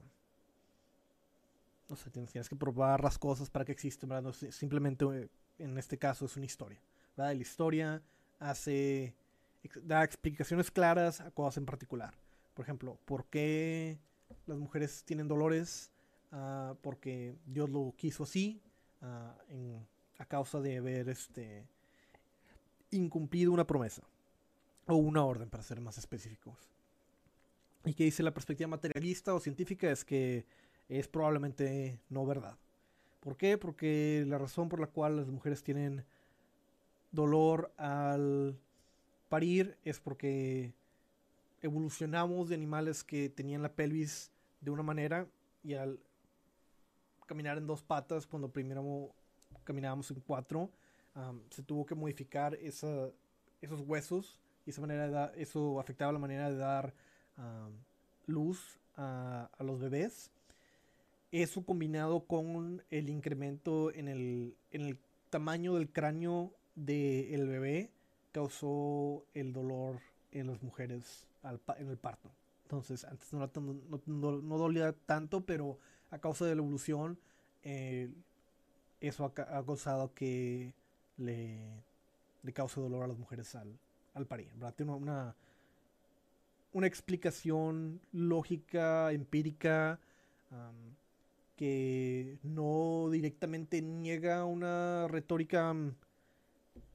no 1.88 1.96
sé, 1.96 2.10
tienes, 2.10 2.48
que 2.48 2.56
probar 2.56 3.02
las 3.02 3.18
cosas 3.18 3.48
para 3.48 3.64
que 3.64 3.72
existen, 3.72 4.08
¿verdad? 4.08 4.32
Simplemente 4.50 5.04
eh, 5.04 5.28
en 5.58 5.78
este 5.78 5.96
caso 5.96 6.26
es 6.26 6.36
una 6.36 6.46
historia, 6.46 6.80
¿verdad? 7.16 7.34
La 7.34 7.40
historia 7.40 8.02
hace 8.38 9.14
da 9.82 10.04
explicaciones 10.04 10.70
claras 10.70 11.20
a 11.20 11.30
cosas 11.30 11.58
en 11.58 11.66
particular. 11.66 12.14
Por 12.54 12.64
ejemplo, 12.64 12.98
¿por 13.04 13.26
qué 13.26 13.98
las 14.46 14.58
mujeres 14.58 15.02
tienen 15.04 15.28
dolores? 15.28 15.90
Uh, 16.32 16.74
porque 16.82 17.36
Dios 17.46 17.70
lo 17.70 17.94
quiso 17.96 18.24
así, 18.24 18.60
en, 19.48 19.86
a 20.18 20.24
causa 20.24 20.60
de 20.60 20.78
haber 20.78 21.08
este, 21.08 21.66
incumplido 22.90 23.52
una 23.52 23.66
promesa 23.66 24.02
o 24.86 24.96
una 24.96 25.24
orden, 25.24 25.50
para 25.50 25.62
ser 25.62 25.80
más 25.80 25.98
específicos. 25.98 26.70
Y 27.84 27.94
que 27.94 28.04
dice 28.04 28.22
la 28.22 28.34
perspectiva 28.34 28.68
materialista 28.68 29.34
o 29.34 29.40
científica 29.40 29.90
es 29.90 30.04
que 30.04 30.44
es 30.88 31.08
probablemente 31.08 32.00
no 32.08 32.26
verdad. 32.26 32.56
¿Por 33.20 33.36
qué? 33.36 33.58
Porque 33.58 34.24
la 34.26 34.38
razón 34.38 34.68
por 34.68 34.80
la 34.80 34.86
cual 34.86 35.16
las 35.16 35.28
mujeres 35.28 35.62
tienen 35.62 36.04
dolor 37.16 37.72
al 37.76 38.56
parir 39.28 39.76
es 39.82 39.98
porque 39.98 40.72
evolucionamos 41.62 42.48
de 42.48 42.54
animales 42.54 43.02
que 43.02 43.28
tenían 43.28 43.62
la 43.62 43.74
pelvis 43.74 44.30
de 44.60 44.70
una 44.70 44.84
manera 44.84 45.26
y 45.64 45.74
al 45.74 45.98
caminar 47.26 47.58
en 47.58 47.66
dos 47.66 47.82
patas 47.82 48.24
cuando 48.24 48.48
primero 48.48 49.12
caminábamos 49.64 50.08
en 50.12 50.20
cuatro 50.20 50.70
se 51.50 51.62
tuvo 51.62 51.86
que 51.86 51.94
modificar 51.94 52.54
esa, 52.56 53.10
esos 53.60 53.80
huesos 53.80 54.38
y 54.66 54.70
esa 54.70 54.80
manera 54.80 55.32
eso 55.36 55.80
afectaba 55.80 56.12
la 56.12 56.18
manera 56.18 56.50
de 56.50 56.56
dar 56.56 56.92
um, 57.38 57.72
luz 58.26 58.78
a, 58.96 59.48
a, 59.56 59.64
los 59.64 59.80
bebés. 59.80 60.30
Eso 61.32 61.64
combinado 61.64 62.26
con 62.26 62.82
el 62.90 63.08
incremento 63.08 63.92
en 63.94 64.08
el, 64.08 64.56
en 64.70 64.82
el 64.82 64.98
tamaño 65.30 65.74
del 65.74 65.90
cráneo 65.90 66.52
del 66.76 67.40
de 67.40 67.46
bebé 67.46 67.90
causó 68.32 69.24
el 69.34 69.52
dolor 69.52 70.00
en 70.30 70.46
las 70.46 70.62
mujeres 70.62 71.26
al, 71.42 71.60
en 71.78 71.88
el 71.88 71.96
parto. 71.96 72.30
Entonces, 72.64 73.04
antes 73.04 73.32
no, 73.32 73.38
no, 73.38 74.00
no, 74.06 74.32
no, 74.42 74.58
dolía 74.58 74.92
tanto, 74.92 75.44
pero 75.44 75.78
a 76.10 76.18
causa 76.18 76.44
de 76.44 76.54
la 76.54 76.60
evolución, 76.60 77.18
eh, 77.62 78.10
eso 79.00 79.24
ha, 79.24 79.32
causado 79.32 80.12
que 80.14 80.72
le, 81.16 81.82
le, 82.42 82.52
cause 82.52 82.80
dolor 82.80 83.04
a 83.04 83.06
las 83.06 83.18
mujeres 83.18 83.54
al, 83.54 83.78
al 84.14 84.26
parir. 84.26 84.50
¿verdad? 84.54 84.74
Tiene 84.74 84.92
una, 84.92 85.34
una 86.72 86.86
explicación 86.86 88.00
lógica, 88.12 89.12
empírica, 89.12 89.98
que 91.56 92.38
no 92.42 93.08
directamente 93.10 93.80
niega 93.80 94.44
una 94.44 95.08
retórica 95.08 95.74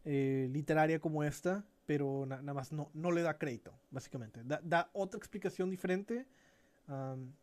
eh, 0.05 0.49
literaria 0.51 0.99
como 0.99 1.23
esta, 1.23 1.65
pero 1.85 2.25
na 2.25 2.41
nada 2.41 2.53
más 2.53 2.71
no, 2.71 2.89
no, 2.93 3.11
le 3.11 3.21
da 3.21 3.37
crédito, 3.37 3.73
básicamente. 3.91 4.41
Da, 4.43 4.59
da 4.63 4.89
otra 4.93 5.17
explicación 5.17 5.69
diferente 5.69 6.25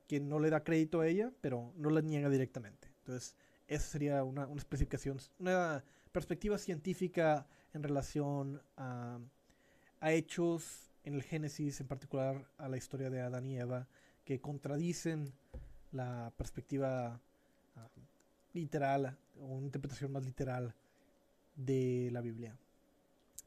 que 0.06 0.20
no 0.20 0.40
le 0.40 0.50
da 0.50 0.62
crédito 0.62 1.00
a 1.00 1.06
ella, 1.06 1.32
pero 1.40 1.72
no 1.76 1.88
la 1.88 2.02
niega 2.02 2.28
directamente. 2.28 2.88
Entonces, 2.98 3.34
esa 3.66 3.86
sería 3.86 4.22
una, 4.22 4.46
una 4.46 4.60
especificación, 4.60 5.18
una 5.38 5.82
perspectiva 6.12 6.58
científica 6.58 7.46
en 7.72 7.82
relación 7.82 8.60
a, 8.76 9.18
a 10.00 10.12
hechos 10.12 10.90
en 11.04 11.14
el 11.14 11.22
Génesis, 11.22 11.80
en 11.80 11.86
particular 11.86 12.46
a 12.58 12.68
la 12.68 12.76
historia 12.76 13.08
de 13.08 13.22
Adán 13.22 13.46
y 13.46 13.58
Eva, 13.58 13.88
que 14.24 14.40
contradicen 14.40 15.32
la 15.92 16.32
perspectiva 16.36 17.20
literal 18.52 19.16
o 19.40 19.46
una 19.46 19.66
interpretación 19.66 20.12
más 20.12 20.24
literal 20.24 20.74
de 21.58 22.08
la 22.12 22.22
Biblia. 22.22 22.56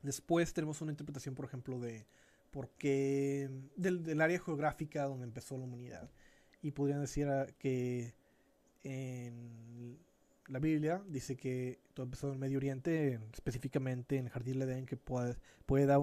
Después 0.04 0.54
tenemos 0.54 0.82
una 0.82 0.92
interpretación, 0.92 1.34
por 1.34 1.46
ejemplo, 1.46 1.80
de 1.80 2.06
por 2.52 2.70
qué, 2.72 3.50
del, 3.76 4.22
área 4.22 4.40
geográfica 4.40 5.06
donde 5.06 5.26
empezó 5.26 5.58
la 5.58 5.64
humanidad. 5.64 6.12
Y 6.62 6.72
podrían 6.72 7.02
decir 7.02 7.28
que 7.58 8.14
en 8.84 9.98
la 10.48 10.60
Biblia 10.60 11.02
dice 11.08 11.38
que 11.38 11.80
todo 11.94 12.04
empezó 12.04 12.28
en 12.28 12.34
el 12.34 12.40
Medio 12.40 12.58
Oriente, 12.58 13.20
específicamente 13.34 14.18
en 14.18 14.26
el 14.26 14.32
Jardín 14.32 14.60
de 14.60 14.66
Edén, 14.66 14.86
que 14.86 14.98
puede, 14.98 15.38
puede, 15.66 15.86
dar 15.86 16.02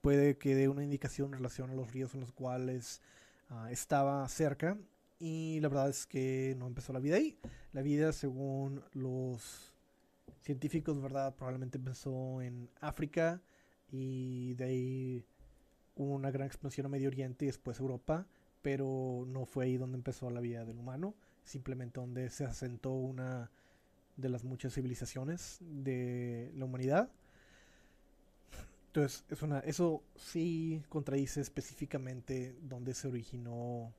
puede 0.00 0.38
que 0.38 0.54
dé 0.54 0.68
una 0.68 0.82
indicación 0.82 1.28
en 1.28 1.38
relación 1.38 1.70
a 1.70 1.74
los 1.74 1.92
ríos 1.92 2.14
en 2.14 2.20
los 2.20 2.32
cuales 2.32 3.02
uh, 3.50 3.66
estaba 3.66 4.26
cerca. 4.28 4.78
Y 5.18 5.60
la 5.60 5.68
verdad 5.68 5.90
es 5.90 6.06
que 6.06 6.56
no 6.58 6.66
empezó 6.66 6.94
la 6.94 6.98
vida 6.98 7.16
ahí. 7.16 7.36
La 7.72 7.82
vida, 7.82 8.12
según 8.12 8.82
los 8.94 9.74
científicos, 10.40 11.00
¿verdad? 11.00 11.34
Probablemente 11.34 11.78
empezó 11.78 12.42
en 12.42 12.68
África 12.80 13.40
y 13.90 14.54
de 14.54 14.64
ahí 14.64 15.26
hubo 15.96 16.14
una 16.14 16.30
gran 16.30 16.46
expansión 16.46 16.86
a 16.86 16.88
Medio 16.88 17.08
Oriente 17.08 17.44
y 17.44 17.48
después 17.48 17.80
Europa, 17.80 18.26
pero 18.62 19.24
no 19.26 19.46
fue 19.46 19.64
ahí 19.64 19.76
donde 19.76 19.96
empezó 19.96 20.30
la 20.30 20.40
vida 20.40 20.64
del 20.64 20.78
humano, 20.78 21.14
simplemente 21.44 22.00
donde 22.00 22.30
se 22.30 22.44
asentó 22.44 22.92
una 22.92 23.50
de 24.16 24.28
las 24.28 24.44
muchas 24.44 24.74
civilizaciones 24.74 25.58
de 25.60 26.52
la 26.56 26.64
humanidad. 26.64 27.10
Entonces, 28.88 29.24
es 29.28 29.42
una, 29.42 29.60
eso 29.60 30.02
sí 30.16 30.82
contradice 30.88 31.40
específicamente 31.40 32.56
dónde 32.62 32.92
se 32.94 33.08
originó 33.08 33.94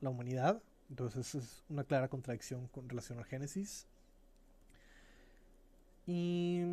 la 0.00 0.10
humanidad, 0.10 0.62
Entonces 0.88 1.34
es 1.34 1.64
una 1.68 1.84
clara 1.84 2.08
contradicción 2.08 2.66
con 2.68 2.88
relación 2.88 3.18
al 3.18 3.24
Génesis. 3.24 3.86
Y 6.12 6.64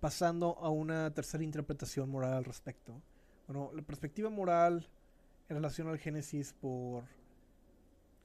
pasando 0.00 0.58
a 0.58 0.68
una 0.68 1.14
tercera 1.14 1.42
interpretación 1.42 2.10
moral 2.10 2.34
al 2.34 2.44
respecto. 2.44 3.00
Bueno, 3.46 3.70
la 3.74 3.80
perspectiva 3.80 4.28
moral 4.28 4.86
en 5.48 5.56
relación 5.56 5.88
al 5.88 5.98
Génesis 5.98 6.52
por 6.52 7.04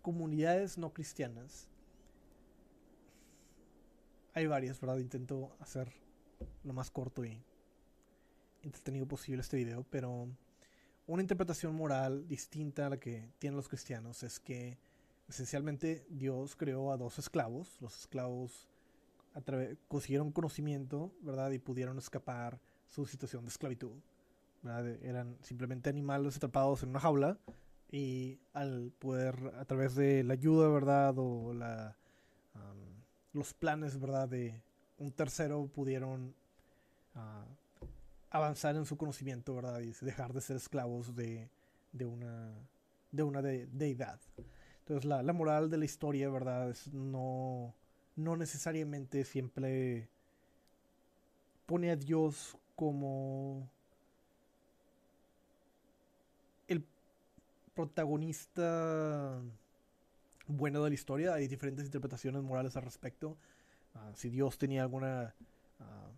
comunidades 0.02 0.78
no 0.78 0.92
cristianas. 0.92 1.70
Hay 4.34 4.46
varias, 4.46 4.82
¿verdad? 4.82 4.98
Intento 4.98 5.56
hacer 5.62 5.94
lo 6.66 6.74
más 6.74 6.92
corto 6.92 7.24
y 7.24 7.42
entretenido 8.62 9.08
posible 9.08 9.40
este 9.40 9.56
video, 9.56 9.86
pero 9.90 10.28
una 11.08 11.22
interpretación 11.22 11.76
moral 11.76 12.28
distinta 12.28 12.88
a 12.88 12.90
la 12.90 13.00
que 13.00 13.32
tienen 13.40 13.56
los 13.56 13.70
cristianos 13.70 14.22
es 14.24 14.38
que 14.38 14.78
esencialmente 15.30 16.06
Dios 16.10 16.56
creó 16.56 16.92
a 16.92 16.98
dos 16.98 17.20
esclavos. 17.20 17.78
Los 17.80 17.98
esclavos 18.00 18.68
consiguieron 19.88 20.32
conocimiento, 20.32 21.14
¿verdad? 21.22 21.52
Y 21.52 21.60
pudieron 21.60 21.98
escapar 21.98 22.60
su 22.88 23.06
situación 23.06 23.46
de 23.46 23.50
esclavitud. 23.50 23.96
Eran 25.04 25.38
simplemente 25.42 25.90
animales 25.90 26.36
atrapados 26.36 26.84
en 26.84 26.90
una 26.90 27.00
jaula 27.00 27.40
y 27.92 28.40
al 28.54 28.92
poder, 29.00 29.54
a 29.58 29.66
través 29.66 29.96
de 29.96 30.24
la 30.24 30.34
ayuda, 30.34 30.68
¿verdad? 30.68 31.14
O 31.18 31.54
la, 31.54 31.96
los 33.32 33.54
planes, 33.54 34.00
¿verdad? 34.00 34.28
De 34.28 34.62
un 34.98 35.12
tercero 35.12 35.68
pudieron 35.68 36.36
ah, 37.16 37.46
avanzar 38.30 38.76
en 38.76 38.86
su 38.86 38.98
conocimiento, 38.98 39.56
¿verdad? 39.56 39.80
Y 39.80 39.94
dejar 40.02 40.34
de 40.34 40.42
ser 40.42 40.58
esclavos 40.58 41.16
de, 41.16 41.50
una 42.04 43.42
deidad. 43.42 44.20
Entonces 44.90 45.06
la, 45.06 45.22
la, 45.22 45.34
moral 45.34 45.70
de 45.70 45.78
la 45.78 45.86
historia, 45.86 46.32
¿verdad? 46.32 46.72
Es 46.72 46.92
no, 46.92 47.76
no 48.16 48.36
necesariamente 48.36 49.24
siempre 49.24 50.10
pone 51.68 51.92
a 51.92 51.96
Dios 51.96 52.58
como 52.76 53.70
el 56.68 56.84
protagonista 57.76 59.40
bueno 60.48 60.84
de 60.84 60.90
la 60.90 60.96
historia. 60.96 61.36
Hay 61.36 61.48
diferentes 61.48 61.86
interpretaciones 61.86 62.42
morales 62.42 62.76
al 62.76 62.82
respecto. 62.82 63.38
Ah, 63.94 64.12
si 64.16 64.30
Dios 64.30 64.58
tenía 64.58 64.82
alguna 64.82 65.36
ah, 65.80 66.10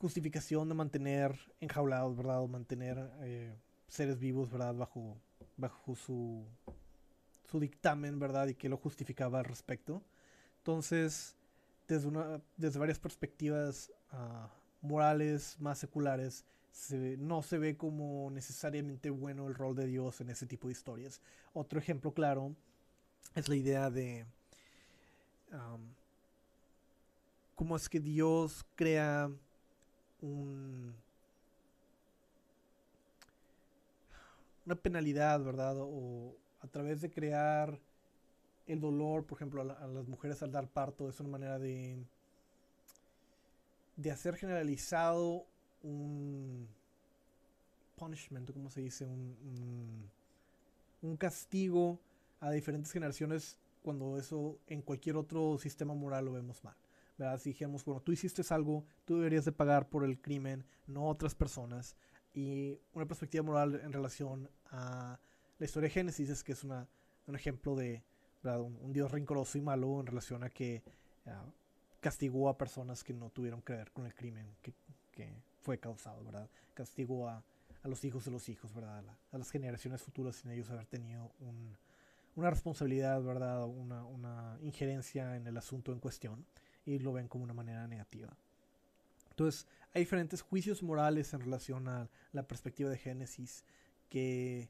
justificación 0.00 0.68
de 0.68 0.74
mantener 0.76 1.36
enjaulados, 1.58 2.16
¿verdad? 2.16 2.40
O 2.40 2.46
mantener 2.46 3.10
eh, 3.22 3.52
seres 3.88 4.18
vivos, 4.18 4.50
¿verdad? 4.50 4.74
Bajo, 4.74 5.16
bajo 5.56 5.94
su, 5.94 6.44
su 7.50 7.60
dictamen, 7.60 8.18
¿verdad? 8.18 8.48
Y 8.48 8.54
que 8.54 8.68
lo 8.68 8.76
justificaba 8.76 9.40
al 9.40 9.44
respecto. 9.44 10.02
Entonces, 10.58 11.34
desde, 11.88 12.08
una, 12.08 12.40
desde 12.56 12.78
varias 12.78 12.98
perspectivas 12.98 13.92
ah, 14.10 14.48
morales 14.80 15.56
más 15.60 15.78
seculares, 15.78 16.44
no 17.18 17.42
se 17.42 17.58
ve 17.58 17.76
como 17.76 18.30
necesariamente 18.30 19.10
bueno 19.10 19.46
el 19.46 19.54
rol 19.54 19.76
de 19.76 19.86
Dios 19.86 20.20
en 20.20 20.30
ese 20.30 20.46
tipo 20.46 20.66
de 20.66 20.72
historias. 20.72 21.20
Otro 21.52 21.78
ejemplo 21.78 22.12
claro 22.12 22.54
es 23.34 23.48
la 23.48 23.54
idea 23.54 23.90
de 23.90 24.26
cómo 27.54 27.76
es 27.76 27.88
que 27.88 28.00
Dios 28.00 28.64
crea 28.74 29.30
un, 30.20 30.94
una 34.66 34.76
penalidad, 34.76 35.42
¿verdad? 35.42 35.76
O 35.78 36.36
a 36.60 36.66
través 36.68 37.00
de 37.00 37.10
crear 37.10 37.78
el 38.66 38.80
dolor, 38.80 39.26
por 39.26 39.36
ejemplo, 39.36 39.62
a, 39.62 39.86
las 39.86 40.08
mujeres 40.08 40.42
al 40.42 40.52
dar 40.52 40.68
parto, 40.68 41.08
es 41.08 41.20
una 41.20 41.28
manera 41.28 41.58
de, 41.58 42.02
de 43.96 44.10
hacer 44.10 44.36
generalizado 44.36 45.46
un 45.82 46.66
punishment, 47.96 48.50
¿cómo 48.52 48.70
se 48.70 48.80
dice? 48.80 49.04
Un, 49.04 50.08
un, 51.02 51.16
castigo 51.16 52.00
a 52.40 52.50
diferentes 52.50 52.90
generaciones 52.90 53.58
cuando 53.82 54.18
eso 54.18 54.58
en 54.66 54.80
cualquier 54.82 55.16
otro 55.16 55.58
sistema 55.58 55.94
moral 55.94 56.24
lo 56.24 56.32
vemos 56.32 56.64
mal. 56.64 56.74
¿verdad? 57.18 57.38
Si 57.38 57.50
dijéramos, 57.50 57.84
bueno, 57.84 58.00
tú 58.00 58.12
hiciste 58.12 58.42
algo, 58.50 58.84
tú 59.04 59.18
deberías 59.18 59.44
de 59.44 59.52
pagar 59.52 59.88
por 59.88 60.04
el 60.04 60.18
crimen, 60.20 60.64
no 60.86 61.06
otras 61.06 61.34
personas. 61.34 61.94
Y 62.34 62.78
una 62.92 63.06
perspectiva 63.06 63.44
moral 63.44 63.80
en 63.82 63.92
relación 63.92 64.50
a 64.70 65.18
la 65.58 65.64
historia 65.64 65.88
de 65.88 65.94
Génesis 65.94 66.30
es 66.30 66.42
que 66.42 66.52
es 66.52 66.64
una, 66.64 66.86
un 67.26 67.36
ejemplo 67.36 67.76
de 67.76 68.02
un, 68.42 68.92
Dios 68.92 69.10
rencoroso 69.10 69.56
y 69.56 69.62
malo 69.62 70.00
en 70.00 70.06
relación 70.06 70.44
a 70.44 70.50
que 70.50 70.82
ah, 71.26 71.44
castigó 72.00 72.48
a 72.48 72.58
personas 72.58 73.02
que 73.02 73.14
no 73.14 73.30
tuvieron 73.30 73.62
que 73.62 73.72
ver 73.72 73.90
con 73.92 74.04
el 74.04 74.14
crimen 74.14 74.46
que, 74.60 74.74
que 75.12 75.32
fue 75.62 75.78
causado, 75.78 76.22
¿verdad? 76.24 76.48
Castigó 76.74 77.28
a, 77.28 77.42
a, 77.82 77.88
los 77.88 78.04
hijos 78.04 78.24
de 78.24 78.30
los 78.30 78.48
hijos, 78.48 78.74
¿verdad? 78.74 79.02
A, 79.32 79.38
las 79.38 79.50
generaciones 79.50 80.02
futuras 80.02 80.36
sin 80.36 80.50
ellos 80.50 80.68
haber 80.70 80.86
tenido 80.86 81.30
un, 81.40 81.76
una 82.36 82.50
responsabilidad, 82.50 83.22
¿verdad? 83.22 83.64
Una, 83.64 84.04
una 84.04 84.58
injerencia 84.60 85.36
en 85.36 85.46
el 85.46 85.56
asunto 85.56 85.92
en 85.92 86.00
cuestión 86.00 86.44
y 86.84 86.98
lo 86.98 87.12
ven 87.12 87.28
como 87.28 87.44
una 87.44 87.54
manera 87.54 87.86
negativa. 87.86 88.36
Entonces, 89.30 89.66
hay 89.94 90.02
diferentes 90.02 90.42
juicios 90.42 90.82
morales 90.82 91.32
en 91.32 91.40
relación 91.40 91.88
a 91.88 92.10
la 92.32 92.42
perspectiva 92.42 92.90
de 92.90 92.98
Génesis 92.98 93.64
que, 94.10 94.68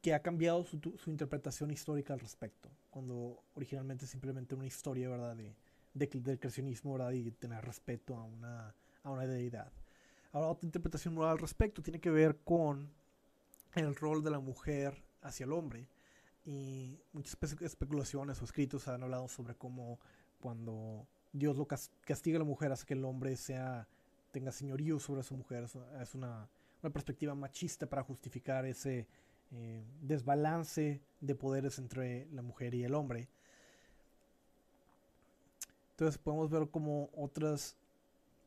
que 0.00 0.14
ha 0.14 0.22
cambiado 0.22 0.64
su, 0.64 1.10
interpretación 1.10 1.72
histórica 1.72 2.14
al 2.14 2.20
respecto, 2.20 2.70
cuando 2.90 3.42
originalmente 3.54 4.06
simplemente 4.06 4.54
una 4.54 4.66
historia 4.66 5.08
¿verdad? 5.08 5.36
De, 5.36 5.56
del 5.94 6.38
creacionismo 6.38 6.92
¿verdad? 6.92 7.10
y 7.10 7.30
tener 7.32 7.64
respeto 7.64 8.16
a 8.16 8.22
una, 8.22 8.74
a 9.02 9.10
una 9.10 9.26
deidad. 9.26 9.72
Ahora, 10.32 10.48
otra 10.48 10.66
interpretación 10.66 11.14
moral 11.14 11.32
al 11.32 11.38
respecto 11.38 11.82
tiene 11.82 11.98
que 11.98 12.10
ver 12.10 12.36
con 12.44 12.88
el 13.74 13.96
rol 13.96 14.22
de 14.22 14.30
la 14.30 14.38
mujer 14.38 15.02
hacia 15.22 15.44
el 15.44 15.52
hombre. 15.52 15.88
Y 16.44 17.00
muchas 17.12 17.36
especulaciones 17.62 18.40
o 18.40 18.44
escritos 18.44 18.86
han 18.86 19.02
hablado 19.02 19.26
sobre 19.28 19.56
cómo 19.56 19.98
cuando 20.40 21.08
Dios 21.38 21.56
lo 21.56 21.66
castiga 21.66 22.36
a 22.36 22.40
la 22.40 22.44
mujer 22.44 22.72
hace 22.72 22.86
que 22.86 22.94
el 22.94 23.04
hombre 23.04 23.36
sea 23.36 23.86
tenga 24.32 24.52
señorío 24.52 24.98
sobre 24.98 25.22
su 25.22 25.36
mujer. 25.36 25.66
Es 26.00 26.14
una, 26.14 26.48
perspectiva 26.92 27.34
machista 27.34 27.86
para 27.86 28.04
justificar 28.04 28.64
ese 28.64 29.08
eh, 29.50 29.84
desbalance 30.02 31.00
de 31.20 31.34
poderes 31.34 31.78
entre 31.78 32.26
la 32.32 32.42
mujer 32.42 32.74
y 32.74 32.84
el 32.84 32.94
hombre. 32.94 33.28
Entonces 35.90 36.18
podemos 36.18 36.50
ver 36.50 36.68
como 36.68 37.10
otras 37.16 37.76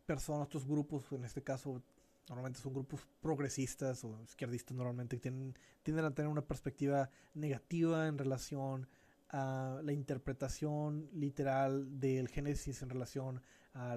personas, 0.06 0.48
otros 0.48 0.66
grupos, 0.66 1.12
en 1.12 1.26
este 1.26 1.42
caso 1.42 1.82
normalmente 2.30 2.60
son 2.60 2.74
grupos 2.74 3.08
progresistas 3.22 4.04
o 4.04 4.22
izquierdistas 4.24 4.78
normalmente, 4.78 5.18
tienden, 5.18 5.58
tienden 5.84 6.06
a 6.06 6.12
tener 6.12 6.30
una 6.30 6.44
perspectiva 6.44 7.10
negativa 7.34 8.08
en 8.08 8.18
relación 8.18 8.88
a 9.30 9.80
la 9.84 9.94
interpretación 9.94 11.10
literal 11.14 12.00
del 12.00 12.28
Génesis 12.28 12.82
en 12.82 12.90
relación 12.90 13.42
a 13.74 13.96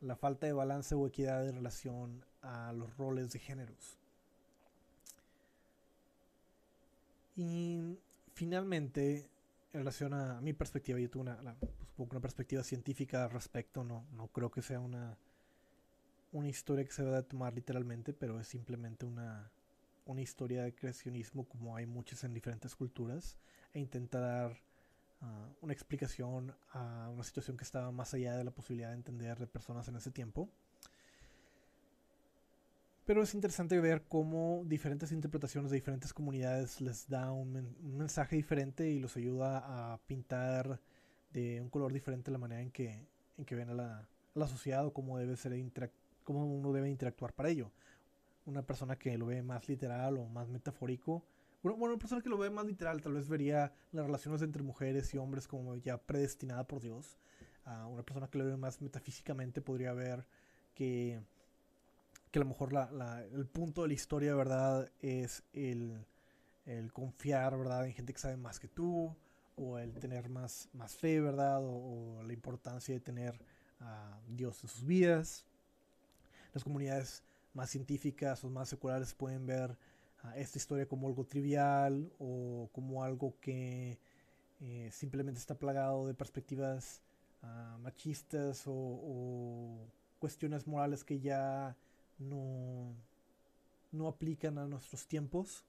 la 0.00 0.16
falta 0.16 0.46
de 0.46 0.52
balance 0.52 0.94
o 0.94 1.06
equidad 1.06 1.48
en 1.48 1.56
relación 1.56 2.24
a 2.42 2.72
los 2.72 2.96
roles 2.96 3.32
de 3.32 3.38
géneros. 3.38 3.98
Y 7.36 7.98
finalmente, 8.34 9.30
en 9.72 9.80
relación 9.80 10.12
a 10.12 10.40
mi 10.40 10.52
perspectiva, 10.52 10.98
yo 10.98 11.08
tuve 11.08 11.22
una, 11.22 11.56
pues, 11.96 12.10
una 12.10 12.20
perspectiva 12.20 12.62
científica 12.62 13.24
al 13.24 13.30
respecto, 13.30 13.84
no, 13.84 14.04
no 14.12 14.28
creo 14.28 14.50
que 14.50 14.60
sea 14.60 14.80
una, 14.80 15.16
una 16.32 16.48
historia 16.48 16.84
que 16.84 16.92
se 16.92 17.04
deba 17.04 17.22
tomar 17.22 17.54
literalmente, 17.54 18.12
pero 18.12 18.38
es 18.38 18.48
simplemente 18.48 19.06
una, 19.06 19.50
una 20.04 20.20
historia 20.20 20.64
de 20.64 20.74
creacionismo 20.74 21.44
como 21.44 21.76
hay 21.76 21.86
muchas 21.86 22.24
en 22.24 22.34
diferentes 22.34 22.74
culturas 22.74 23.38
e 23.74 23.80
intenta 23.80 24.20
dar 24.20 24.58
ah, 25.20 25.48
una 25.60 25.72
explicación 25.72 26.54
a 26.72 27.08
una 27.10 27.24
situación 27.24 27.56
que 27.56 27.64
estaba 27.64 27.90
más 27.90 28.14
allá 28.14 28.36
de 28.36 28.44
la 28.44 28.50
posibilidad 28.50 28.90
de 28.90 28.96
entender 28.96 29.38
de 29.38 29.46
personas 29.46 29.88
en 29.88 29.96
ese 29.96 30.10
tiempo. 30.10 30.48
Pero 33.04 33.22
es 33.22 33.34
interesante 33.34 33.80
ver 33.80 34.04
cómo 34.08 34.62
diferentes 34.64 35.10
interpretaciones 35.10 35.70
de 35.70 35.76
diferentes 35.76 36.12
comunidades 36.12 36.80
les 36.80 37.08
da 37.08 37.32
un, 37.32 37.76
mensaje 37.82 38.36
diferente 38.36 38.88
y 38.88 39.00
los 39.00 39.16
ayuda 39.16 39.92
a 39.92 39.98
pintar 40.06 40.78
de 41.32 41.60
un 41.60 41.68
color 41.68 41.92
diferente 41.92 42.30
la 42.30 42.38
manera 42.38 42.62
en 42.62 42.70
que, 42.70 43.04
en 43.38 43.44
que 43.44 43.56
ven 43.56 43.70
a 43.70 43.74
la, 43.74 44.08
la 44.34 44.46
sociedad 44.46 44.86
o 44.86 44.92
cómo, 44.92 45.18
debe 45.18 45.36
ser 45.36 45.52
cómo 46.22 46.46
uno 46.46 46.72
debe 46.72 46.88
interactuar 46.88 47.32
para 47.32 47.48
ello. 47.48 47.72
Una 48.46 48.62
persona 48.62 48.96
que 48.96 49.18
lo 49.18 49.26
ve 49.26 49.42
más 49.42 49.68
literal 49.68 50.18
o 50.18 50.26
más 50.26 50.48
metafórico 50.48 51.24
bueno, 51.62 51.94
una 51.94 51.98
persona 51.98 52.20
que 52.20 52.28
lo 52.28 52.38
ve 52.38 52.50
más 52.50 52.66
literal 52.66 53.00
tal 53.00 53.14
vez 53.14 53.28
vería 53.28 53.72
las 53.92 54.04
relaciones 54.04 54.42
entre 54.42 54.62
mujeres 54.62 55.12
y 55.14 55.18
hombres 55.18 55.46
como 55.46 55.76
ya 55.76 55.98
predestinada 55.98 56.66
por 56.66 56.80
Dios. 56.80 57.18
Uh, 57.64 57.86
una 57.88 58.02
persona 58.02 58.28
que 58.28 58.38
lo 58.38 58.44
ve 58.44 58.56
más 58.56 58.80
metafísicamente 58.80 59.60
podría 59.60 59.92
ver 59.92 60.26
que 60.74 61.22
que 62.32 62.38
a 62.38 62.42
lo 62.42 62.48
mejor 62.48 62.72
la, 62.72 63.22
el 63.34 63.46
punto 63.46 63.82
de 63.82 63.88
la 63.88 63.94
historia, 63.94 64.34
¿verdad? 64.34 64.90
Es 65.00 65.44
el, 65.52 66.06
el, 66.64 66.90
confiar, 66.90 67.56
¿verdad? 67.58 67.84
En 67.86 67.92
gente 67.92 68.14
que 68.14 68.18
sabe 68.18 68.38
más 68.38 68.58
que 68.58 68.68
tú, 68.68 69.14
o 69.54 69.78
el 69.78 69.92
tener 69.98 70.30
más, 70.30 70.70
más 70.72 70.96
fe, 70.96 71.20
¿verdad? 71.20 71.60
O, 71.62 72.22
la 72.24 72.32
importancia 72.32 72.94
de 72.94 73.00
tener 73.00 73.38
a 73.80 74.18
Dios 74.28 74.64
en 74.64 74.70
sus 74.70 74.86
vidas. 74.86 75.44
Las 76.54 76.64
comunidades 76.64 77.22
más 77.52 77.68
científicas 77.68 78.42
o 78.44 78.48
más 78.48 78.70
seculares 78.70 79.12
pueden 79.12 79.44
ver 79.44 79.76
esta 80.36 80.58
historia 80.58 80.86
como 80.86 81.08
algo 81.08 81.24
trivial 81.24 82.10
o 82.18 82.68
como 82.72 83.02
algo 83.02 83.34
que 83.40 83.98
eh, 84.60 84.88
simplemente 84.92 85.40
está 85.40 85.54
plagado 85.54 86.06
de 86.06 86.14
perspectivas 86.14 87.02
ah, 87.42 87.76
machistas 87.82 88.64
o, 88.66 89.86
cuestiones 90.20 90.68
morales 90.68 91.02
que 91.02 91.18
ya 91.18 91.76
no, 92.20 92.94
no 93.90 94.06
aplican 94.06 94.56
a 94.58 94.66
nuestros 94.66 95.06
tiempos 95.08 95.64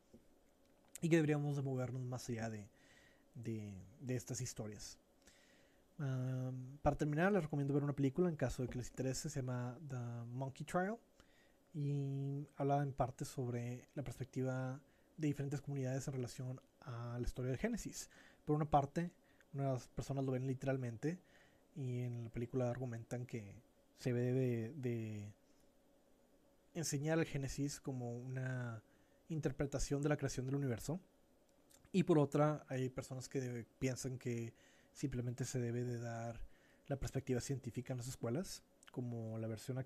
y 1.01 1.09
que 1.09 1.15
deberíamos 1.15 1.55
de 1.55 1.63
movernos 1.63 2.03
más 2.03 2.29
allá 2.29 2.51
de, 2.51 2.67
de, 3.35 4.15
estas 4.15 4.41
historias. 4.41 4.99
para 6.83 6.95
terminar, 6.95 7.31
les 7.31 7.41
recomiendo 7.41 7.73
ver 7.73 7.83
una 7.83 7.93
película 7.93 8.29
en 8.29 8.35
caso 8.35 8.61
de 8.61 8.69
que 8.69 8.77
les 8.77 8.89
interese, 8.89 9.27
se 9.31 9.41
llama 9.41 9.75
The 9.89 9.97
Monkey 10.33 10.65
Trial 10.67 10.99
y 11.73 12.47
habla 12.55 12.81
en 12.83 12.93
parte 12.93 13.25
sobre 13.25 13.87
la 13.95 14.03
perspectiva 14.03 14.79
de 15.17 15.27
diferentes 15.27 15.61
comunidades 15.61 16.07
en 16.07 16.13
relación 16.13 16.61
a 16.81 17.17
la 17.19 17.25
historia 17.25 17.51
del 17.51 17.59
Génesis. 17.59 18.09
Por 18.45 18.55
una 18.55 18.65
parte, 18.65 19.11
unas 19.53 19.87
personas 19.89 20.23
lo 20.23 20.31
ven 20.31 20.47
literalmente 20.47 21.19
y 21.75 22.01
en 22.01 22.25
la 22.25 22.29
película 22.29 22.69
argumentan 22.69 23.25
que 23.25 23.55
se 23.99 24.13
debe 24.13 24.73
de, 24.75 25.33
enseñar 26.73 27.19
el 27.19 27.25
Génesis 27.25 27.79
como 27.79 28.17
una 28.17 28.83
interpretación 29.29 30.01
de 30.01 30.09
la 30.09 30.17
creación 30.17 30.45
del 30.45 30.55
universo. 30.55 30.99
Y 31.91 32.03
por 32.03 32.17
otra, 32.17 32.65
hay 32.67 32.89
personas 32.89 33.29
que 33.29 33.65
piensan 33.79 34.17
que 34.17 34.53
simplemente 34.93 35.45
se 35.45 35.59
debe 35.59 35.83
de 35.83 35.99
dar 35.99 36.39
la 36.87 36.97
perspectiva 36.97 37.39
científica 37.39 37.93
en 37.93 37.97
las 37.97 38.07
escuelas, 38.07 38.63
como 38.91 39.37
la 39.37 39.47
versión 39.47 39.85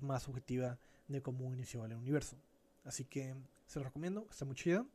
más 0.00 0.28
objetiva 0.28 0.78
de 1.08 1.22
cómo 1.22 1.52
inició 1.52 1.84
el 1.84 1.94
universo. 1.94 2.36
Así 2.84 3.04
que 3.04 3.34
se 3.66 3.78
lo 3.78 3.84
recomiendo, 3.84 4.26
está 4.30 4.44
muy 4.44 4.54
chido. 4.54 4.86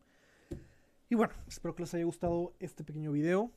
Y 1.10 1.16
bueno, 1.16 1.34
espero 1.48 1.76
que 1.76 1.84
les 1.84 1.94
haya 1.94 2.06
gustado 2.06 2.54
este 2.60 2.84
pequeño 2.84 3.12
video. 3.12 3.52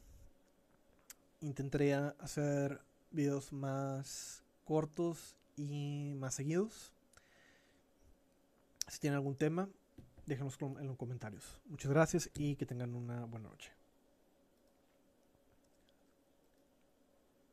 Intentaré 1.41 1.95
hacer 1.95 2.81
videos 3.11 3.53
más 3.53 4.43
cortos 4.65 5.37
y 5.57 6.15
más 6.17 6.35
seguidos. 6.35 6.93
Si 8.89 8.99
tienen 8.99 9.17
algún 9.17 9.37
tema, 9.37 9.69
déjenos 10.27 10.59
en 10.61 10.87
los 10.87 10.97
comentarios. 10.97 11.61
Muchas 11.67 11.91
gracias 11.91 12.31
y 12.35 12.57
que 12.57 12.67
tengan 12.67 12.95
una 12.95 13.25
buena 13.25 13.49
noche. 13.49 13.71